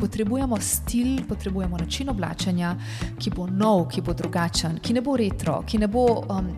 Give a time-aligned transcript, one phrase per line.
[0.00, 2.74] potrebujemo stil, potrebujemo način oblačenja,
[3.18, 6.06] ki bo nov, ki bo drugačen, ki ne bo retro, ki ne bo.
[6.28, 6.54] Um,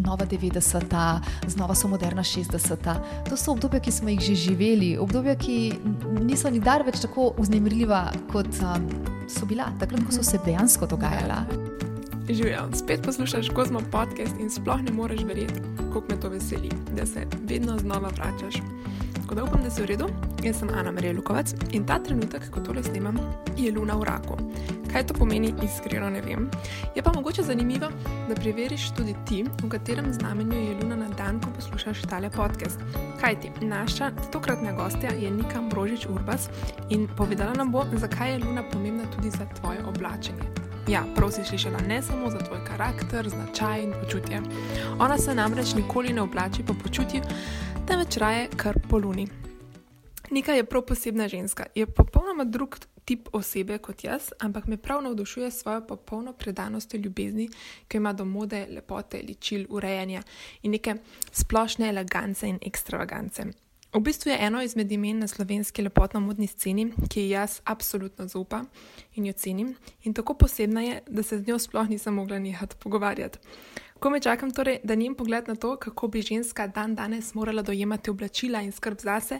[0.00, 2.94] Nova 90-ta, znova so moderna 60-ta.
[3.28, 5.56] To so obdobja, ki smo jih že živeli, obdobja, ki
[6.22, 8.86] niso nikdar več tako vznemirljiva, kot um,
[9.28, 11.42] so bila, takrat, ko so se dejansko dogajala.
[12.30, 17.06] Živijo, spet poslušaš Kozmo podcast in sploh ne moreš verjeti, kako me to veseli, da
[17.06, 18.62] se vedno znova vračaš.
[19.14, 20.08] Tako da upam, da si v redu.
[20.42, 23.18] Jaz sem Ana Marija Lukovac in ta trenutek, ko tole snemam,
[23.56, 24.36] je luna v raku.
[24.92, 26.46] Kaj to pomeni, iskreno ne vem.
[26.96, 27.90] Je pa mogoče zanimivo,
[28.28, 32.80] da preveriš tudi ti, v katerem znamenju je luna na dan, ko poslušaš tale podcast.
[33.20, 36.48] Kaj ti, naša tokratna gostja je Nika Brožič Urbas
[36.88, 40.48] in povedala nam bo, zakaj je luna pomembna tudi za tvoje oblačenje.
[40.88, 44.40] Ja, prav si slišala ne samo za tvoj karakter, značaj in počutje.
[44.98, 47.20] Ona se namreč nikoli ne oblači po počutju,
[47.86, 49.28] temveč raje kar po luni.
[50.30, 55.02] Nika je prav posebna ženska, je popolnoma drug tip osebe kot jaz, ampak me prav
[55.02, 57.48] navdušuje s svojo popolno predanostjo ljubezni,
[57.88, 60.22] ki ima do mode, lepote, ličil, urejanja
[60.62, 60.94] in neke
[61.32, 63.44] splošne elegance in ekstravagance.
[63.92, 68.68] V bistvu je eno izmed imen na slovenski lepotno-modni sceni, ki ji jaz absolutno zaupam
[69.14, 72.76] in jo cenim, in tako posebna je, da se z njo sploh nisem mogla nehati
[72.78, 73.38] pogovarjati.
[74.00, 77.62] Ko me čakam, torej, da njem pogled na to, kako bi ženska dan danes morala
[77.62, 79.38] dojemati oblačila in skrb zase,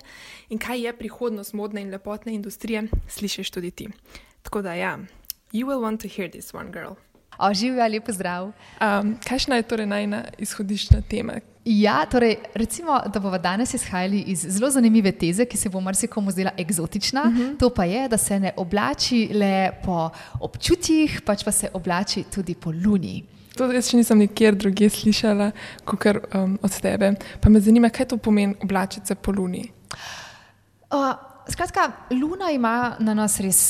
[0.48, 3.88] in kaj je prihodnost modne in lepotne industrije, slišiš tudi ti.
[4.42, 4.98] Tako da, ja,
[5.52, 6.92] you will want to hear this one, girl.
[7.38, 8.52] Oživlja, lepo zdrav.
[8.80, 11.40] Um, Kakšna je torej najna izhodiščna tema?
[11.64, 16.30] Ja, torej, recimo, da bomo danes izhajali iz zelo zanimive teze, ki se bo marsikomu
[16.30, 17.22] zdela eksotična.
[17.22, 17.58] Uh -huh.
[17.58, 22.54] To pa je, da se ne oblači le po občutjih, pač pa se oblači tudi
[22.54, 23.39] po luni.
[23.60, 25.50] To jaz še nisem nikjer drugje slišala,
[25.84, 27.10] kot um, od tebe.
[27.44, 29.66] Pa me zanima, kaj to pomeni oblačiti se po luni.
[30.88, 31.12] Uh,
[31.44, 33.60] skratka, luna ima na nas res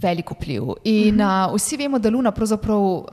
[0.00, 0.72] velik vpliv.
[0.88, 1.50] In uh -huh.
[1.50, 3.04] uh, vsi vemo, da luna pravzaprav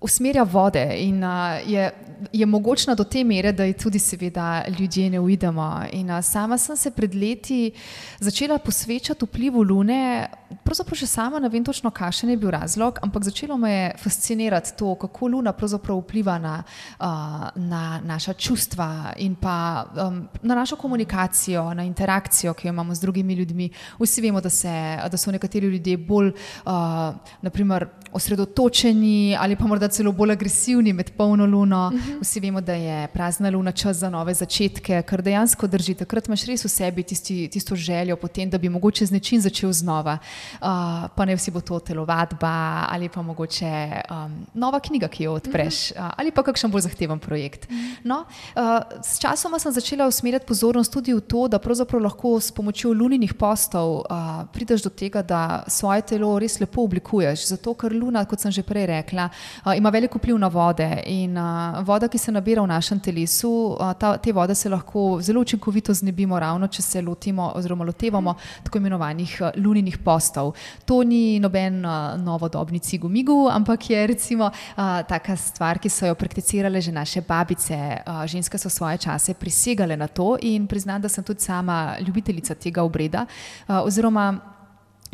[0.00, 1.90] usmerja vode in uh, je,
[2.32, 5.68] je mogočna do te mere, da ji tudi, seveda, ljudje ne uidemo.
[5.92, 7.72] In uh, sama sem se pred leti
[8.20, 10.28] začela posvečati vplivu Lune,
[10.64, 14.76] pravzaprav še sama ne vem točno, kakšen je bil razlog, ampak začelo me je fascinirati
[14.78, 16.56] to, kako Luna pravzaprav vpliva na,
[17.00, 22.94] uh, na naša čustva in pa um, na našo komunikacijo, na interakcijo, ki jo imamo
[22.94, 23.70] z drugimi ljudmi.
[23.98, 24.72] Vsi vemo, da, se,
[25.10, 26.32] da so nekateri ljudje bolj,
[26.64, 31.86] uh, naprimer, osredotočeni ali pa morda celo bolj agresivni med polno luno.
[31.88, 32.10] Uh mhm.
[32.10, 32.20] -huh.
[32.22, 35.94] Vsi vemo, da je prazna luna čas za nove začetke, kar dejansko drži.
[35.94, 39.72] Takrat imaš res v sebi tisti, tisto željo potem, da bi mogoče z nečim začel
[39.72, 40.18] znova.
[40.60, 40.68] Uh,
[41.16, 45.90] pa ne vsi bo to telovadba ali pa mogoče um, nova knjiga, ki jo odpreš,
[45.90, 46.06] uh -huh.
[46.06, 47.64] uh, ali pa kakšen bolj zahteven projekt.
[47.64, 47.96] Uh -huh.
[48.04, 48.24] no,
[48.56, 52.92] uh, s časoma sem začela usmerjati pozornost tudi v to, da pravzaprav lahko s pomočjo
[52.92, 54.04] luninih postov uh,
[54.52, 57.46] prideš do tega, da svoje telo res lepo oblikuješ.
[57.46, 59.28] Zato, ker luna, kot sem že prej rekla,
[59.76, 61.02] ima veliko vpliv na vode.
[61.06, 65.18] In uh, voda, ki se nabira v našem telesu, uh, ta, te vode se lahko
[65.22, 70.54] zelo učinkovito znebimo, ravno če se lotimo oziroma lotevamo tako imenovanih uh, luninih postov.
[70.84, 76.14] To ni noben uh, novodobni cigumigu, ampak je recimo uh, taka stvar, ki so jo
[76.14, 77.76] prakticirale že naše babice.
[78.06, 82.54] Uh, ženske so svoje čase prisegale na to in priznam, da sem tudi sama ljubiteljica
[82.54, 83.26] tega obreda.
[83.68, 83.82] Uh,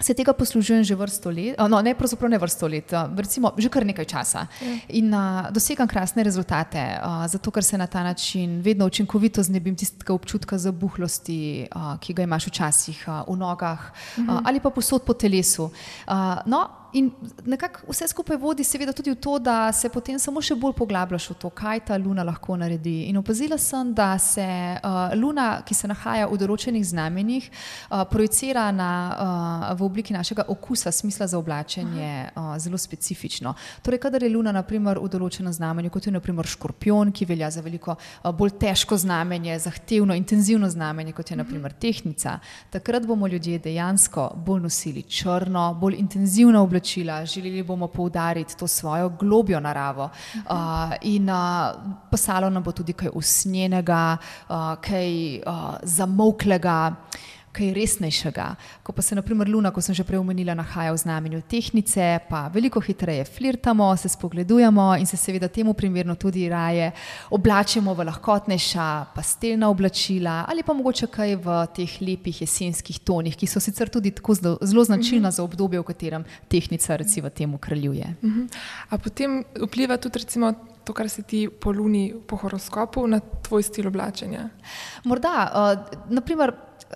[0.01, 3.87] Se tega poslužujem že vrsto let, no, ne pravzaprav ne vrsto let, recimo že kar
[3.87, 4.47] nekaj časa.
[4.61, 4.75] Ja.
[4.99, 9.77] In uh, dosegam krasne rezultate, uh, zato ker se na ta način vedno učinkovito znebim
[9.77, 14.35] tistega občutka zabuhlosti, uh, ki ga imaš včasih uh, v nogah uh -huh.
[14.35, 15.65] uh, ali pa posod po telesu.
[15.65, 17.11] Uh, no, In
[17.45, 21.25] nekako vse skupaj vodi, seveda, tudi v to, da se potem samo še bolj poglabljaš
[21.33, 23.09] v to, kaj ta luna lahko naredi.
[23.11, 28.69] In opazila sem, da se uh, luna, ki se nahaja v določenih znamenjih, uh, projicira
[28.71, 33.57] na, uh, v obliki našega okusa, smisla za oblačenje, uh, zelo specifično.
[33.83, 37.67] Torej, kadar je luna naprimer, v določenem znamenju, kot je naprimer škorpion, ki velja za
[37.67, 42.39] veliko uh, bolj težko znamenje, zahtevno, intenzivno znamenje, kot je naprimer tehnica,
[42.71, 48.67] takrat bomo ljudje dejansko bolj nosili črno, bolj intenzivno oblačenje oblačila, želeli bomo poudariti to
[48.67, 50.11] svojo globjo naravo.
[50.35, 50.55] Uh,
[51.03, 51.37] in uh,
[52.11, 54.17] pasalo nam bo tudi kaj usnjenega,
[54.49, 56.95] uh, kaj uh, zamoklega
[57.55, 58.47] kaj resnejšega.
[58.83, 62.49] Ko pa se, naprimer, Luna, kot sem že prej omenila, nahaja v znamenju tehnice, pa
[62.53, 66.91] veliko hitreje flirtamo, se spogledujemo in se seveda temu primerno tudi raje
[67.31, 73.47] oblačimo v lahkotnejša pastelna oblačila ali pa mogoče kaj v teh lepih jesenskih tonih, ki
[73.47, 78.15] so sicer tudi tako zelo, zelo značilna za obdobje, v katerem tehnica recimo temu kraljuje.
[78.23, 78.47] Mhm.
[78.91, 80.53] A potem vpliva tudi recimo
[80.85, 84.49] to, kar se ti po luni, po horoskopu, na tvoj stil oblačenja?
[85.05, 86.53] Morda, uh, naprimer,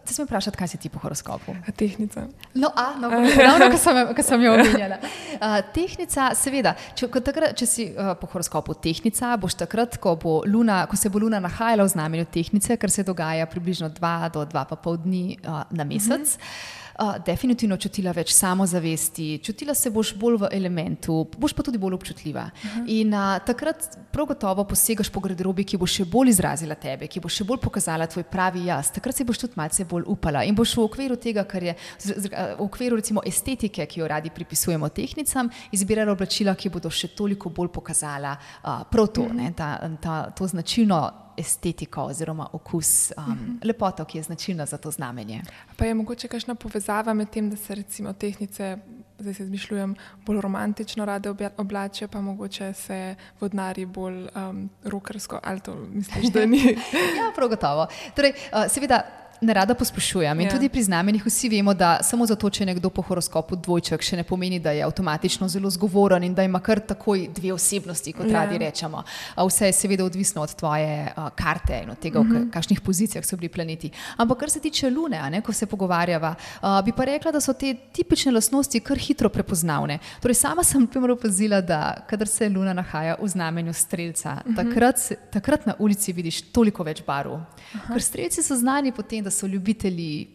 [0.09, 1.53] Te smem vprašati, kaj si ti po horoskopu?
[1.77, 2.23] Tehnica.
[2.57, 3.11] No, a, no,
[3.47, 4.97] ravno, ko sem, ko sem jo omenjala.
[5.37, 10.39] Uh, tehnica, seveda, če, takrat, če si uh, po horoskopu tehnica, boš takrat, ko, bo
[10.49, 14.49] luna, ko se bo luna nahajala v znamenju tehnice, kar se dogaja približno dva do
[14.49, 16.39] dva pa pol dni uh, na mesec.
[16.39, 21.63] Uh -huh uh, definitivno čutila več samozavesti, čutila se boš bolj v elementu, boš pa
[21.67, 22.45] tudi bolj občutljiva.
[22.53, 22.85] Uh -huh.
[22.87, 27.21] In uh, takrat prav gotovo posegaš po garderobi, ki bo še bolj izrazila tebe, ki
[27.21, 28.91] bo še bolj pokazala tvoj pravi jaz.
[28.91, 31.75] Takrat si boš tudi malce bolj upala in boš v okviru tega, kar je
[32.05, 37.51] v okviru recimo estetike, ki jo radi pripisujemo tehnicam, izbirala oblačila, ki bodo še toliko
[37.51, 39.35] bolj pokazala uh, prav to, uh -huh.
[39.35, 43.45] ne, ta, ta, to značilno estetiko oziroma okus, um, uh mhm.
[43.45, 43.67] -huh.
[43.67, 45.43] lepoto, ki je značilna za to znamenje.
[45.77, 48.77] Pa je mogoče kakšna povezava med tem, da se recimo tehnice,
[49.19, 49.95] zdaj se izmišljujem,
[50.27, 56.47] bolj romantično rade oblačijo, pa mogoče se vodnari bolj um, rokersko, ali to misliš, da
[56.47, 56.65] ni?
[57.19, 57.87] ja, prav gotovo.
[58.15, 59.03] Torej, uh, seveda,
[59.41, 60.41] ne rada pospešujem.
[60.41, 60.53] In ja.
[60.53, 64.19] tudi pri znamenjih vsi vemo, da samo zato, če je nekdo po horoskopu dvojček, še
[64.19, 68.27] ne pomeni, da je avtomatično zelo zgovoren in da ima kar takoj dve osebnosti, kot
[68.27, 68.41] ja.
[68.41, 69.05] radi rečemo.
[69.39, 72.49] Vse je seveda odvisno od tvoje uh, karte in od tega, mhm.
[72.49, 73.91] v kakšnih pozicijah so bili planeti.
[74.17, 77.55] Ampak kar se tiče Lune, ne, ko se pogovarjava, uh, bi pa rekla, da so
[77.55, 79.99] te tipične lastnosti kar hitro prepoznavne.
[80.23, 84.59] Torej, sama sem primer opazila, da kadar se Luna nahaja v znamenju strelca, mhm.
[84.59, 87.39] takrat, takrat na ulici vidiš toliko več barv.
[87.87, 90.27] Ker strelci so znani potem, da so ljubitelji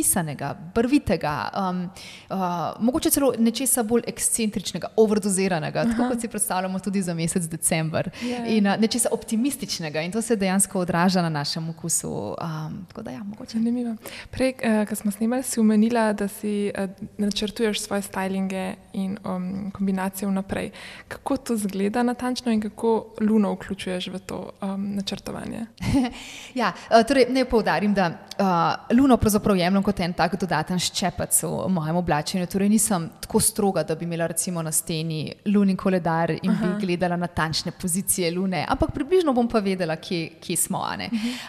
[0.00, 1.82] pisanega, barvitega, um,
[2.30, 2.36] uh,
[2.80, 8.30] mogoče celo nečesa bolj ekscentričnega, overdoziranega, tako kot si predstavljamo tudi za mesec december, yeah.
[8.30, 8.46] Ja.
[8.46, 12.10] in uh, nečesa optimističnega, in to se dejansko odraža na našem okusu.
[12.10, 13.96] Um, da, ja, Zanimivo.
[14.30, 19.70] Prej, uh, ko smo snimali, si umenila, da si uh, načrtuješ svoje stylinge in um,
[19.74, 20.70] kombinacije vnaprej.
[21.08, 25.66] Kako to zgleda natančno in kako luno vključuješ v to um, načrtovanje?
[26.60, 30.78] ja, uh, torej, ne poudarim, da uh, luno pravzaprav jemljem jemljem kot en tak dodaten
[30.78, 32.46] ščepec v mojem oblačenju.
[32.50, 36.66] Torej, nisem tako stroga, da bi imela recimo na steni lunin koledar in Aha.
[36.66, 40.82] bi gledala natančne pozicije lune, ampak približno bom pa vedela, kje, kje smo.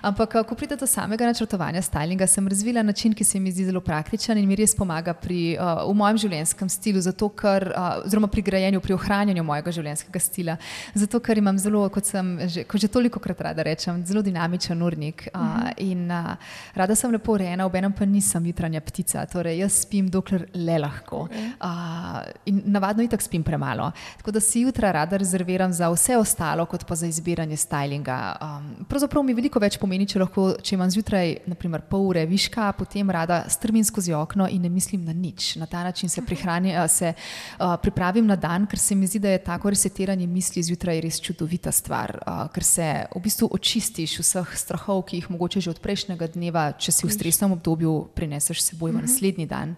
[0.02, 3.82] Ampak, ko pride do samega načrtovanja stylinga, sem razvila način, ki se mi zdi zelo
[3.82, 8.28] praktičen in mi res pomaga pri, uh, v mojem življenjskem stilu, zato ker, uh, oziroma
[8.32, 10.58] pri grajenju, pri ohranjanju mojega življenjskega stila.
[10.98, 14.82] Zato, ker imam zelo, kot sem že, kot že toliko krat rada rečem, zelo dinamičen
[14.84, 16.36] urnik uh, in uh,
[16.76, 20.46] rada sem lepo urejena, ob enem pa nisem nisem jutranja ptica, torej jaz spim, dokler
[20.54, 21.26] le lahko.
[21.26, 23.90] Uh, in navadno itak spim premalo.
[24.22, 28.20] Tako da si jutra rada rezerviram za vse ostalo, kot pa za izbiranje stylinga.
[28.42, 32.72] Um, pravzaprav mi veliko več pomeni, če, lahko, če imam zjutraj, naprimer, pol ure viška,
[32.78, 35.56] potem rada strmim skozi okno in ne mislim na nič.
[35.62, 39.34] Na ta način se, prihrani, se uh, pripravim na dan, ker se mi zdi, da
[39.34, 44.56] je tako resetiranje misli zjutraj res čudovita stvar, uh, ker se v bistvu očistiš vseh
[44.58, 48.92] strahov, ki jih mogoče že od prejšnjega dneva, če si v stresnem obdobju prineseš seboj
[48.92, 49.08] v mhm.
[49.08, 49.76] naslednji dan.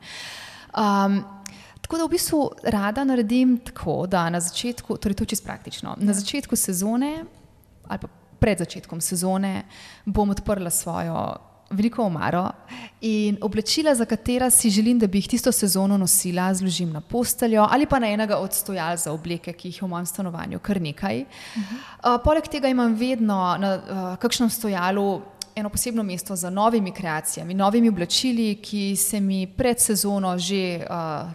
[0.74, 1.24] Um,
[1.82, 5.96] tako da v bistvu rada naredim tako, da na začetku, torej to je čisto praktično,
[6.00, 6.20] na ja.
[6.20, 7.26] začetku sezone
[7.88, 8.08] ali pa
[8.40, 9.64] pred začetkom sezone
[10.06, 11.36] bom odprla svojo
[11.74, 12.50] veliko omaro
[13.02, 17.68] in oblačila, za katera si želim, da bi jih tisto sezono nosila, zložim na posteljo
[17.72, 21.22] ali pa na enega od stojal za obleke, ki jih v mojem stanovanju kar nekaj.
[21.22, 22.16] Uh -huh.
[22.16, 25.22] uh, poleg tega imam vedno na uh, kakšnem stojalu
[25.56, 31.32] eno posebno mesto za novimi kreacijami, novimi oblačili, ki se mi pred sezono že uh,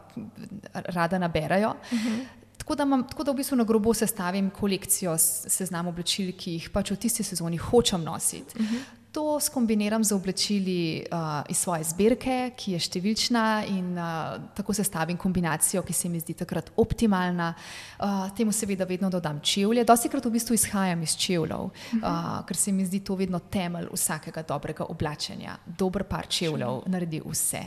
[0.72, 1.74] rada naberajo.
[1.92, 2.26] Uh -huh.
[2.56, 6.70] Tako da, imam, tako da v bistvu na grobo sestavim kolekcijo seznam oblačil, ki jih
[6.70, 8.58] pač v tisti sezoni hočem nositi.
[8.58, 8.97] Uh -huh.
[9.12, 15.16] To skombiniram z oblačili uh, iz svoje zbirke, ki je številčna, in uh, tako sestavim
[15.16, 17.54] kombinacijo, ki se mi zdi takrat optimalna.
[17.96, 19.86] Uh, temu seveda vedno dodam čevlje.
[19.88, 22.02] Dosti krat v bistvu izhajam iz čevljev, uh -huh.
[22.04, 25.56] uh, ker se mi zdi to vedno temelj vsakega dobrega oblačenja.
[25.66, 27.62] Dober par čevljev naredi vse.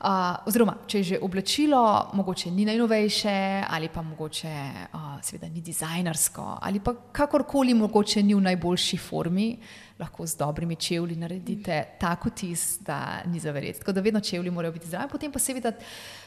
[0.00, 4.54] Uh, oziroma, če je že oblačilo, mogoče ni najnovejše, ali pa mogoče
[4.94, 9.58] uh, seveda ni dizajnersko, ali pa kakorkoli mogoče ni v najboljši formi
[9.98, 13.78] lahko z dobrimi čevlji naredite tako tis, da ni za verjeti.
[13.78, 15.72] Tako da vedno čevlji morajo biti zraven, potem pa seveda.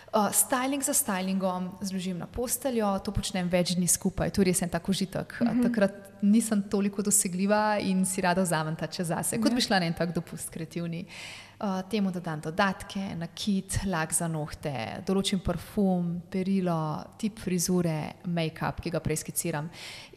[0.10, 4.62] Uh, styling za stylingom zložim na posteljo, to počnem več dni skupaj, to je res
[4.66, 5.36] en tako užitek.
[5.42, 5.64] Uh -huh.
[5.64, 9.86] Takrat nisem toliko dosegljiva in si rada vzamem ta čas zase, kot bi šla na
[9.86, 11.06] en tak dopust kreativni.
[11.06, 11.49] Uh,
[11.90, 14.72] temu dodam dodatke, nakit, lak za nohte,
[15.08, 16.76] določim parfum, perilo,
[17.20, 19.68] tip frizure, make-up, ki ga preskiciram.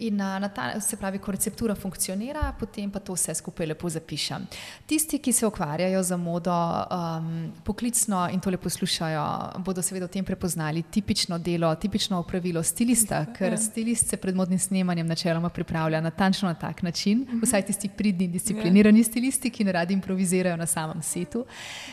[0.06, 4.46] In uh, ta, se pravi, ko receptura funkcionira, potem pa to vse skupaj lepo zapišem.
[4.86, 9.24] Tisti, ki se ukvarjajo za modo um, poklicno in to lepo poslušajo,
[9.66, 14.58] bodo seveda v tem prepoznali tipično delo, tipično opravilo stilista, ker stilist se pred modnim
[14.62, 19.98] snemanjem načeloma pripravlja natančno na tak način, vsaj tisti pridni, disciplinirani stilisti, ki ne radi
[19.98, 21.46] improvizirajo na samem setu svetu.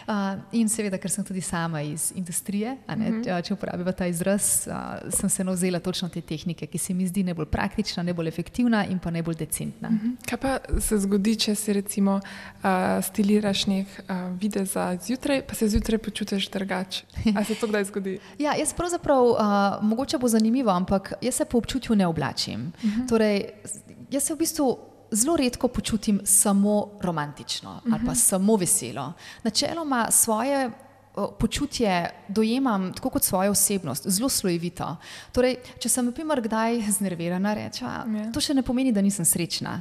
[0.07, 3.45] Uh, in seveda, ker sem tudi sama iz industrije, ne, uh -huh.
[3.45, 7.23] če uporabim ta izraz, uh, sem se navzela točno te tehnike, ki se mi zdi
[7.23, 9.89] najbolj praktična, najbolj efektivna in pa najbolj decentna.
[9.89, 10.15] Uh -huh.
[10.29, 15.55] Kaj pa se zgodi, če si recimo uh, stiliraš nek uh, video za zjutraj, pa
[15.55, 17.03] se zjutraj počutiš drugače?
[17.35, 18.19] Ali se to kdaj zgodi?
[18.45, 19.37] ja, jaz pravzaprav, uh,
[19.81, 22.71] mogoče bo zanimivo, ampak jaz se po občutju ne oblačim.
[22.83, 23.09] Uh -huh.
[23.09, 23.45] torej,
[24.11, 28.15] jaz se v bistvu zelo redko počutim samo romantično ali pa mhm.
[28.15, 29.13] samo veselo.
[29.43, 30.71] Načeloma svoje
[31.39, 34.95] počutje dojemam tako kot svojo osebnost, zelo slojevito.
[35.31, 38.25] Torej, če sem, na primer, kdaj znervirana, rečem, yeah.
[38.25, 38.31] Ja.
[38.33, 39.79] to še ne pomeni, da nisem srečna.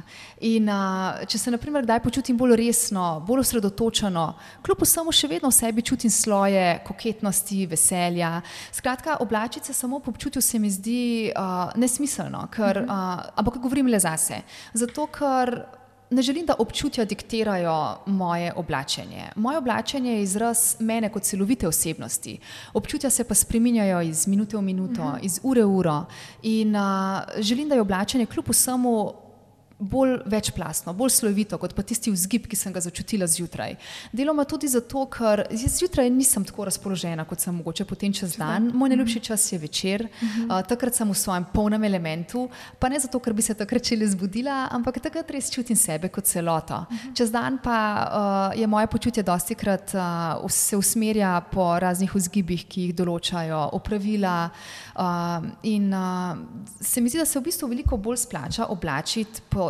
[0.49, 4.25] In a, če se, na primer, kdaj počutim bolj resno, bolj osredotočeno,
[4.65, 8.39] kljub vsemu še vedno v sebi čutim sloje koketnosti, veselja.
[8.75, 11.01] Skratka, oblačice samo po občutju se mi zdi
[11.35, 12.89] a, nesmiselno, ker, mhm.
[12.89, 14.41] a, ampak govorim le zase.
[14.73, 15.78] Zato, ker
[16.09, 19.23] ne želim, da občutja diktirajo moje oblačenje.
[19.35, 22.39] Moje oblačenje je izraz mene kot celovite osebnosti.
[22.73, 25.15] Občutja se pa spreminjajo iz minute v minuto, uh mhm.
[25.15, 25.25] -huh.
[25.25, 26.05] iz ure v uro.
[26.41, 26.81] In uh,
[27.39, 29.13] želim, da je oblačenje kljub vsemu
[29.79, 33.77] bolj večplastno, bolj slovito kot pa tisti vzgib, ki sem ga začutila zjutraj.
[34.11, 38.69] Deloma tudi zato, ker zjutraj nisem tako razpoložena, kot sem mogoče potem čez dan.
[38.75, 43.21] Moj najljubši čas je večer, uh, takrat sem v svojem polnem elementu, pa ne zato,
[43.23, 46.81] ker bi se takrat čele zbudila, ampak takrat res čutim sebe kot celoto.
[47.15, 52.67] Čez dan pa uh, je moje počutje dosti krat uh, se usmerja po raznih vzgibih,
[52.67, 56.35] ki jih določajo opravila uh, in uh,
[56.81, 59.68] se mi zdi, da se v bistvu veliko bolj splača oblačiti po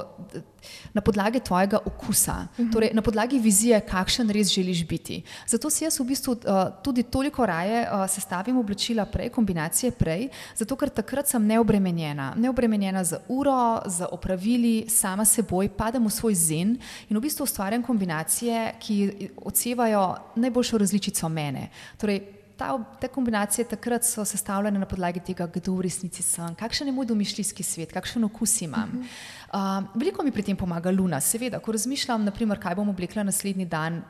[0.93, 2.73] na podlagi tvojega okusa, uh -huh.
[2.73, 5.23] torej na podlagi vizije, kakšen res želiš biti.
[5.47, 6.39] Zato si jaz v bistvu uh,
[6.83, 12.33] tudi toliko raje uh, sestavim oblačila prej, kombinacije prej, zato ker takrat sem neobremenjena.
[12.37, 16.77] Neobremenjena z uro, z opravili, sama seboj, padem v svoj zen
[17.09, 21.69] in v bistvu ustvarjam kombinacije, ki odsevajo najboljšo različico mene.
[21.97, 26.91] Torej, ta, te kombinacije takrat so sestavljene na podlagi tega, kdo v resnici sem, kakšen
[26.91, 28.99] je moj domišljijski svet, kakšen okus imam.
[28.99, 33.69] Uh, veliko mi pri tem pomaga Luna, seveda, ko razmišljam, naprimer, kaj bom oblekla naslednji
[33.69, 34.03] dan.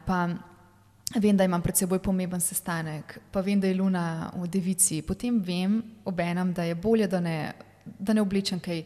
[1.15, 4.03] Vem, da imam pred seboj pomemben sestanek, pa vem, da je Luna
[4.35, 5.01] v devici.
[5.01, 7.37] Potem vem, obenem, da je bolje, da ne,
[7.97, 8.83] da ne oblečem kaj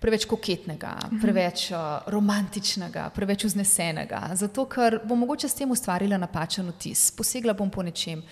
[0.00, 1.20] preveč koketnega, mhm.
[1.20, 4.22] preveč uh, romantičnega, preveč vznesenega.
[4.40, 7.10] Zato, ker bom mogoče s tem ustvarila napačen vtis.
[7.16, 8.22] Posegla bom po nečem,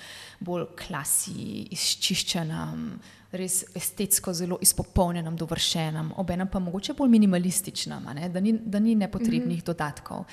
[0.45, 2.89] bolj klasi, izčiščenem,
[3.35, 9.57] res estetsko zelo izpopolnjenem, dovršenem, obenem pa mogoče bolj minimalističnem, da ni, da ni nepotrebnih
[9.57, 9.67] mm -hmm.
[9.67, 10.25] dodatkov.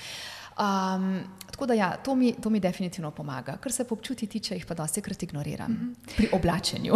[0.52, 3.56] Um, tako da, ja, to, mi, to mi definitivno pomaga.
[3.56, 6.16] Kar se občuti tiče, jih pa dosti krat ignoriram mm -hmm.
[6.16, 6.94] pri oblačenju.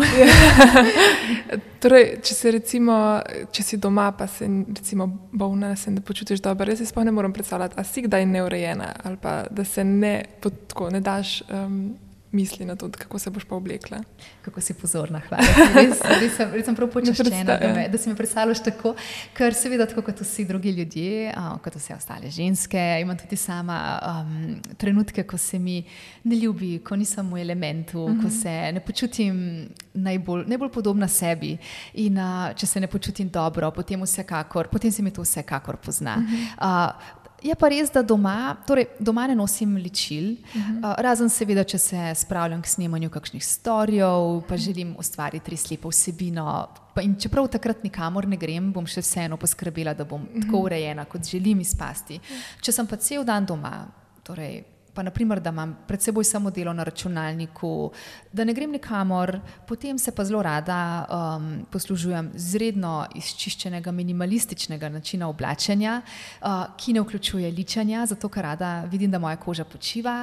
[1.83, 3.21] torej, če, se recimo,
[3.53, 7.13] če si doma, pa se recimo bolna, se ne počutiš dobro, res se sploh ne
[7.13, 11.43] morem predstavljati, a si kdaj neurejena ali pa da se ne, tako, ne daš.
[11.51, 11.97] Um,
[12.37, 14.03] misli na to, kako se boš pa oblekla.
[14.45, 15.47] Kako si pozorna, hvala.
[15.75, 18.93] Res, res, sem, res sem prav počaščena, da, me, da si me predstavljaš tako,
[19.37, 23.79] ker seveda tako kot vsi drugi ljudje, um, kot vse ostale ženske, imam tudi sama
[23.99, 25.81] um, trenutke, ko se mi
[26.25, 28.21] ne ljubi, ko nisem v elementu, uh -huh.
[28.21, 28.39] ko mhm.
[28.41, 31.57] se ne počutim najbolj, najbolj podobna sebi
[31.95, 36.17] in uh, če se ne počutim dobro, potem, vsekakor, potem se mi to vsekakor pozna.
[36.17, 36.91] Uh -huh.
[36.91, 40.79] uh, Je pa res, da doma, torej doma ne nosim ličil, uh -huh.
[40.79, 45.89] uh, razen seveda, če se spravljam k snemanju kakšnih storijev, pa želim ustvariti res lepo
[45.89, 46.69] vsebino.
[47.03, 50.43] In čeprav takrat nikamor ne grem, bom še vseeno poskrbela, da bom uh -huh.
[50.43, 52.21] tako urejena, kot želim izpasti.
[52.61, 53.87] Če sem pa cel dan doma,
[54.23, 54.65] torej
[54.97, 57.91] pa naprimer, da imam pred seboj samo delo na računalniku,
[58.33, 59.35] da ne grem nikamor,
[59.69, 67.03] potem se pa zelo rada um, poslužujem zredno izčiščenega, minimalističnega načina oblačenja, uh, ki ne
[67.05, 70.15] vključuje ličanja, zato ker rada vidim, da moja koža počiva.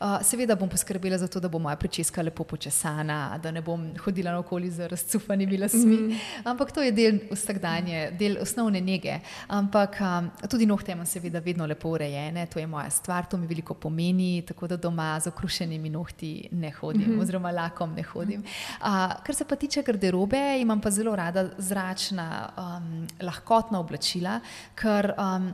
[0.00, 3.84] Uh, seveda bom poskrbela za to, da bo moja prečeska lepo počesana, da ne bom
[4.04, 5.96] hodila naokoli z razcufanimi lasmi.
[5.96, 6.22] Mm.
[6.54, 9.20] Ampak to je del vsakdanje, del osnovne nege.
[9.52, 13.46] Ampak um, tudi nohte imam seveda vedno lepo urejene, to je moja stvar, to mi
[13.46, 17.22] veliko pomeni ni, tako da doma z okrušenimi nohti ne hodim, mm -hmm.
[17.22, 18.44] oziroma lakom ne hodim.
[18.80, 18.86] Uh,
[19.24, 24.40] kar se pa tiče garderobe, imam pa zelo rada zračna, um, lahkotna oblačila,
[24.74, 25.52] ker um,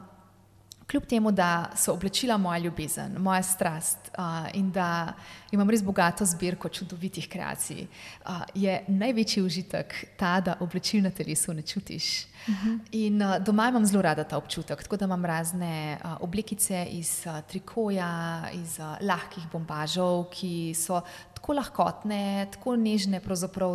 [0.91, 5.13] kljub temu, da so oblačila moja ljubezen, moja strast uh, in da
[5.51, 11.55] imam res bogato zbirko čudovitih kreacij, uh, je največji užitek ta, da oblačil na telesu
[11.55, 12.25] ne čutiš.
[12.25, 12.79] Uh -huh.
[12.93, 17.27] In uh, doma imam zelo rada ta občutek, tako da imam razne uh, oblekice iz
[17.27, 21.01] uh, trikoja, iz uh, lahkih bombažov, ki so
[21.49, 23.21] tako lahkotne, tako nežne,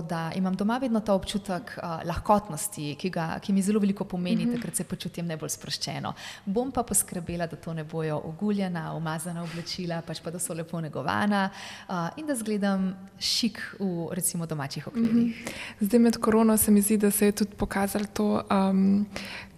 [0.09, 4.45] da imam doma vedno ta občutek uh, lahkotnosti, ki, ga, ki mi zelo veliko pomeni,
[4.45, 4.55] mm -hmm.
[4.55, 6.13] takrat se počutim najbolj sproščeno.
[6.45, 10.81] Bom pa poskrbela, da to ne bojo oguljena, umazana oblačila, pač pa da so lepo
[10.81, 11.49] negovana
[11.89, 15.13] uh, in da zgledam šik v recimo domačih okvirih.
[15.13, 15.51] Mm -hmm.
[15.79, 18.43] Zdaj med korono se mi zdi, da se je tudi pokazalo to.
[18.51, 19.07] Um,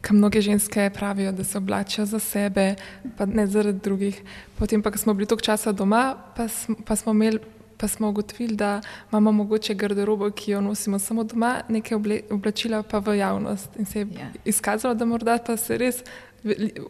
[0.01, 2.75] Kaj mnoge ženske pravijo, da se oblačijo za sebe,
[3.17, 4.21] pa ne zaradi drugih.
[4.59, 7.39] Potem, pa, ko smo bili toliko časa doma, pa, sm, pa smo imeli
[7.77, 11.97] pa smo ugotovili, da imamo mogoče garderobo, ki jo nosimo samo doma, nekaj
[12.29, 13.69] oblačila pa v javnost.
[13.79, 14.19] In se je yeah.
[14.19, 14.27] Ja.
[14.45, 16.03] izkazalo, da morda pa se res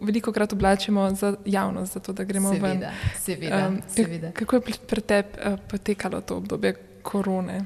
[0.02, 2.90] veliko krat oblačimo za javnost, zato da gremo seveda, ven.
[3.20, 4.32] Seveda, um, seveda.
[4.32, 7.66] Kako je pri tebi uh, potekalo to obdobje korone?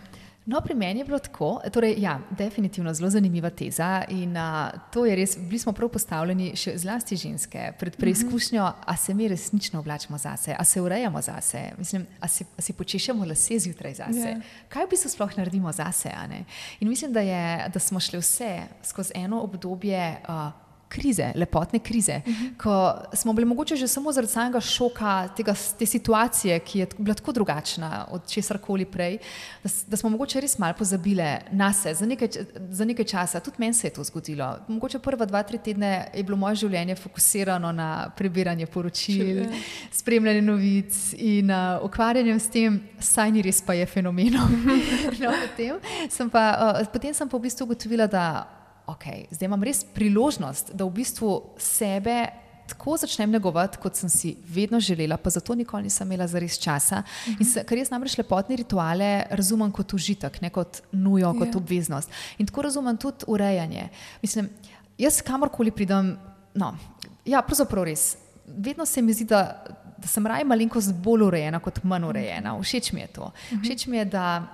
[0.50, 4.04] No, pri meni je bilo tako, torej, ja, definitivno zelo zanimiva teza.
[4.10, 8.02] In uh, to je res, bili smo prav postavljeni, še zlasti ženske, pred mhm.
[8.02, 8.84] preizkušnjo, uh -huh.
[8.86, 12.74] a se mi resnično oblačimo zase, a se urejamo zase, mislim, a si, a si
[12.74, 14.12] počešemo lase zjutraj zase.
[14.12, 14.38] Yeah.
[14.38, 14.42] Ja.
[14.70, 16.10] Kaj v bistvu sploh naredimo zase?
[16.80, 20.18] In mislim, da, je, da smo šli vse skozi eno obdobje.
[20.30, 22.58] Uh, krize, lepotne krize, uh -huh.
[22.58, 27.14] ko smo bili mogoče že samo zaradi samega šoka tega, te situacije, ki je bila
[27.14, 29.18] tako drugačna od česar koli prej,
[29.64, 32.06] da, da smo mogoče res malo pozabili na sebe za,
[32.70, 33.40] za nekaj časa.
[33.40, 34.58] Tudi meni se je to zgodilo.
[34.68, 39.46] Mogoče prva dva, tri tedne je bilo moje življenje fokusirano na prebiranje poročil,
[39.92, 44.66] spremljanje novic in uh, ukvarjanje s tem, saj ni res pa je fenomenom.
[45.22, 45.76] no, potem,
[46.10, 48.59] sem pa, uh, potem sem pa v bistvu ugotovila, da
[48.90, 51.32] ok, zdaj imam res priložnost, da v bistvu
[51.62, 52.28] sebe
[52.70, 56.60] tako začnem negovati, kot sem si vedno želela, pa zato nikoli nisem imela za res
[56.62, 57.02] časa.
[57.02, 57.54] Uh -huh.
[57.54, 61.40] se, ker jaz namreč lepotne rituale razumem kot užitek, ne kot nujo, yeah.
[61.40, 61.58] kot ja.
[61.58, 62.10] obveznost.
[62.38, 63.90] In tako razumem tudi urejanje.
[64.22, 64.50] Mislim,
[64.98, 66.18] jaz kamorkoli pridem,
[66.54, 66.78] no,
[67.26, 68.18] ja, pravzaprav res.
[68.46, 69.66] Vedno se mi zdi, da,
[69.98, 72.60] da sem raje malenkost bolj urejena kot manj urejena.
[72.62, 73.32] Všeč mi je to.
[73.52, 73.62] Mhm.
[73.62, 74.48] Všeč mi je, da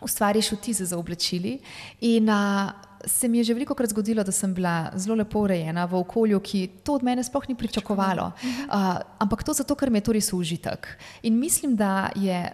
[0.00, 1.58] ustvariš vtise za oblačili
[2.00, 2.70] in uh,
[3.04, 6.40] se mi je že veliko krat zgodilo, da sem bila zelo lepo urejena v okolju,
[6.40, 8.32] ki to od mene sploh ni pričakovalo.
[8.42, 10.88] Uh, ampak to zato, ker mi je to res užitek.
[11.22, 12.52] In mislim, da je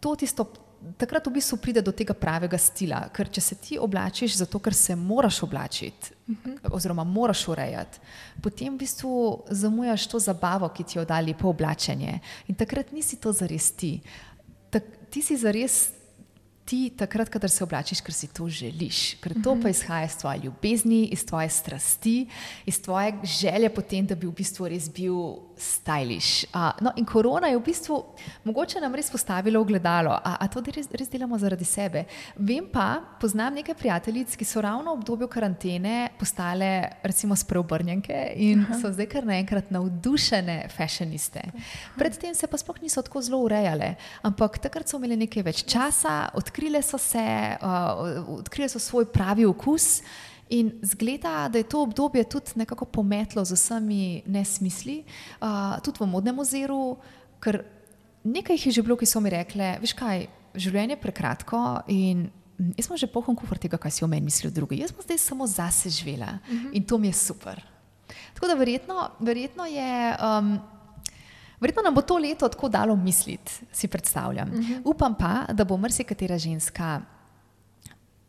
[0.00, 0.52] to tisto.
[1.00, 4.74] Takrat v bistvu pride do tega pravega stila, ker če se ti oblačiš zato, ker
[4.76, 6.58] se moraš oblačiti, uh -huh.
[6.76, 7.98] oziroma moraš urejati,
[8.42, 12.20] potem v bistvu zamujaš to zabavo, ki ti jo da lepo oblačenje.
[12.48, 14.00] In takrat nisi to zares ti.
[14.70, 15.90] Tak, ti si zares
[16.64, 20.40] ti takrat, kadar se oblačiš, ker si to želiš, ker to pa izhaja iz tvoje
[20.44, 22.26] ljubezni, iz tvoje strasti,
[22.66, 25.18] iz tvoje želje potem, da bi v bistvu res bil
[25.56, 26.44] stylish.
[26.54, 27.98] Uh, no, in korona je v bistvu
[28.44, 32.04] mogoče nam res postavila ogledalo, a, a to res, res delamo zaradi sebe.
[32.36, 36.70] Vem pa, poznam nekaj prijateljic, ki so ravno v obdobju karantene postale
[37.02, 38.80] recimo spreobrnjenke in Aha.
[38.80, 41.42] so zdaj kar naenkrat navdušene fashioniste.
[41.98, 46.30] Predtem se pa sploh niso tako zelo urejale, ampak takrat so imeli nekaj več časa,
[46.38, 47.24] odkrile so se,
[47.58, 50.02] uh, odkrile so svoj pravi okus.
[50.48, 55.04] In zgleda, da je to obdobje tudi nekako pometlo z vsemi nesmisli,
[55.40, 56.96] uh, tudi v modnem oziru,
[57.40, 57.64] ker
[58.24, 62.28] nekaj jih je že bilo, ki so mi rekli: Veš kaj, življenje je prekratko in
[62.76, 64.82] jaz sem že pohom kufr tega, kaj si o meni mislijo drugi.
[64.82, 66.66] Jaz sem zdaj samo zase živela uh mhm.
[66.66, 66.76] -huh.
[66.76, 67.64] in to mi je super.
[68.34, 70.16] Tako da verjetno, verjetno je.
[70.20, 70.58] Um,
[71.60, 74.48] Verjetno nam bo to leto tako dalo misliti, si predstavljam.
[74.48, 74.72] Uh mhm.
[74.72, 74.80] -huh.
[74.84, 77.00] Upam pa, da bo marsikatera ženska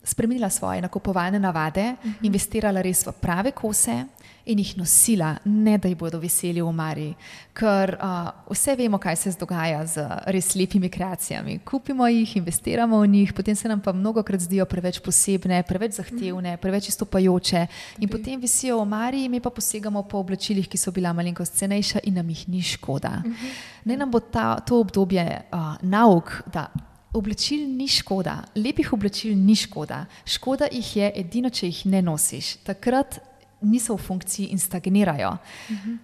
[0.06, 2.14] spremenila svoje nakupovalne navade, uh mhm.
[2.14, 2.26] -huh.
[2.26, 4.06] investirala res v prave kose
[4.46, 7.08] in jih nosila, ne da jih bodo veseli v Mari.
[7.54, 11.60] Ker uh, vse vemo, kaj se dogaja z res lepimi kreacijami.
[11.66, 15.98] Kupimo jih, investiramo v njih, potem se nam pa mnogo krat zdijo preveč posebne, preveč
[15.98, 16.62] zahtevne, mhm.
[16.62, 17.68] preveč izstopajoče
[18.00, 22.00] in potem visijo v Mari, mi pa posegamo po oblačilih, ki so bila malenkost cenejša
[22.04, 23.22] in nam jih ni škoda.
[23.26, 23.34] Uh mhm.
[23.34, 23.74] -huh.
[23.86, 26.70] Ne nam bo ta, to obdobje uh, nauk, da
[27.16, 30.06] oblačil ni škoda, lepih oblačil ni škoda.
[30.26, 32.56] Škoda jih je edino, če jih ne nosiš.
[32.68, 33.20] Takrat
[33.66, 35.38] niso v funkciji in stagnirajo.
[35.70, 35.96] Mhm.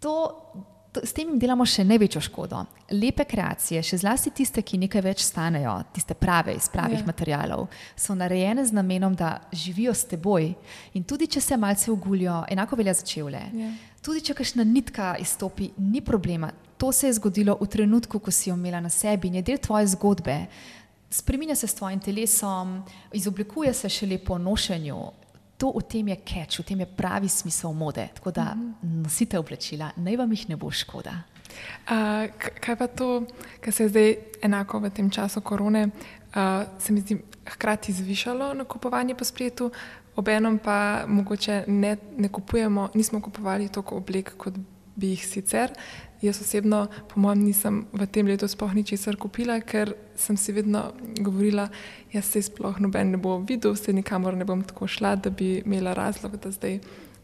[0.00, 0.14] To,
[0.92, 2.62] to, s tem jim delamo še največjo škodo.
[2.96, 7.04] Lepe kreacije, še zlasti tiste, ki nekaj več stanejo, tiste prave iz pravih yeah.
[7.04, 7.10] Ja.
[7.10, 10.54] materijalov, so narejene z namenom, da živijo s teboj.
[10.96, 13.44] In tudi, če se malce ugulijo, enako velja za čevlje.
[13.52, 13.60] Yeah.
[13.60, 14.00] Ja.
[14.00, 16.48] Tudi, če kakšna nitka izstopi, ni problema
[16.80, 19.58] to se je zgodilo v trenutku, ko si jo imela na sebi in je del
[19.58, 20.46] tvoje zgodbe.
[21.10, 22.80] Spreminja se s tvojim telesom,
[23.12, 24.96] izoblikuje se še lepo nošenju.
[25.60, 28.08] To v tem je catch, v tem je pravi smisel mode.
[28.14, 29.02] Tako da -hmm.
[29.02, 31.12] nosite oblačila, naj vam jih ne bo škoda.
[31.90, 33.26] Uh, kaj pa to,
[33.60, 38.54] kar se je zdaj enako v tem času korone, uh, se mi zdi hkrati zvišalo
[38.54, 39.70] nakupovanje po spletu,
[40.16, 44.54] obenem pa mogoče ne, ne kupujemo, nismo kupovali toliko oblek, kot
[44.96, 45.70] bi jih sicer.
[46.22, 50.90] Jaz osebno, po mojem, nisem v tem letu sploh ničesar kupila, ker sem si vedno
[51.16, 51.70] govorila,
[52.12, 55.62] da se sploh noben ne bo videl, se nikamor ne bom tako šla, da bi
[55.64, 56.80] imela razlog, da zdaj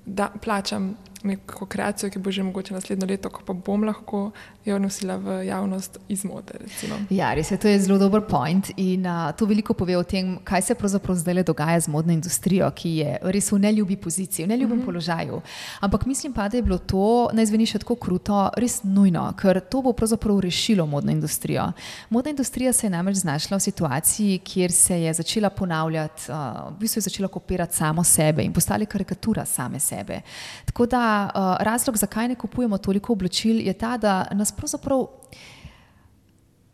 [0.07, 0.95] da plačam
[1.27, 4.31] neko kreacijo, ki bo že mogoče naslednjo leto, ko pa bom lahko
[4.65, 6.55] jo nosila v javnost iz mode.
[6.61, 6.97] Recimo.
[7.11, 10.39] Ja, res je, to je zelo dober point in uh, to veliko pove o tem,
[10.45, 14.49] kaj se pravzaprav zdaj dogaja z modno industrijo, ki je res v neljubi poziciji, v
[14.49, 14.87] neljubem mm -hmm.
[14.87, 15.41] položaju.
[15.81, 19.61] Ampak mislim pa, da je bilo to, naj zveni še tako kruto, res nujno, ker
[19.61, 21.73] to bo pravzaprav rešilo modno industrijo.
[22.11, 26.37] Modna industrija se je namreč znašla v situaciji, kjer se je začela ponavljati, uh,
[26.77, 30.21] v bistvu je začela kopirati samo sebe in postale karikatura same sebe.
[30.65, 35.07] Tako da uh, razlog, zakaj ne kupujemo toliko oblačil, je ta, da nas pravzaprav.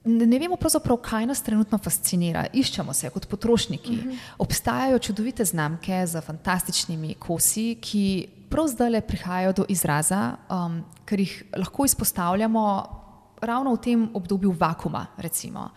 [0.04, 0.56] Ne vemo,
[1.02, 2.46] kaj nas trenutno fascinira.
[2.52, 3.92] Iščemo se kot potrošniki.
[3.92, 4.10] Uh mhm.
[4.10, 4.18] -huh.
[4.38, 11.44] Obstajajo čudovite znamke z fantastičnimi kosi, ki prav zdaj prihajajo do izraza, um, ker jih
[11.56, 13.01] lahko izpostavljamo
[13.42, 15.06] ravno v tem obdobju vakuma.
[15.16, 15.70] Recimo.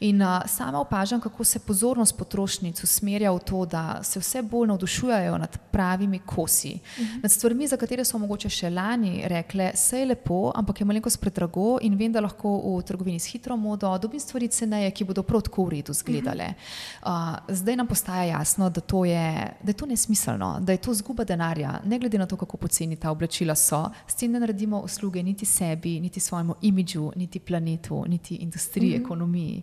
[0.00, 4.68] In uh, sama opažam, kako se pozornost potrošnic usmerja v to, da se vse bolj
[4.68, 7.12] navdušujejo nad pravimi kosi, uh mhm.
[7.12, 7.22] -huh.
[7.22, 11.20] nad stvarmi, za katere so mogoče še lani rekle, vse je lepo, ampak je malenkost
[11.20, 15.22] predrago in vem, da lahko v trgovini s hitro modo dobim stvari ceneje, ki bodo
[15.22, 16.44] prav tako v redu izgledale.
[16.44, 17.32] Uh -huh.
[17.32, 20.94] uh, zdaj nam postaja jasno, da, to je, da je to nesmiselno, da je to
[20.94, 24.80] zguba denarja, ne glede na to, kako poceni ta oblačila so, s tem, da naredimo
[24.80, 29.04] usluge niti sebi, niti svojemu imidžu, niti planetu, niti industriji, mm -hmm.
[29.04, 29.62] ekonomiji.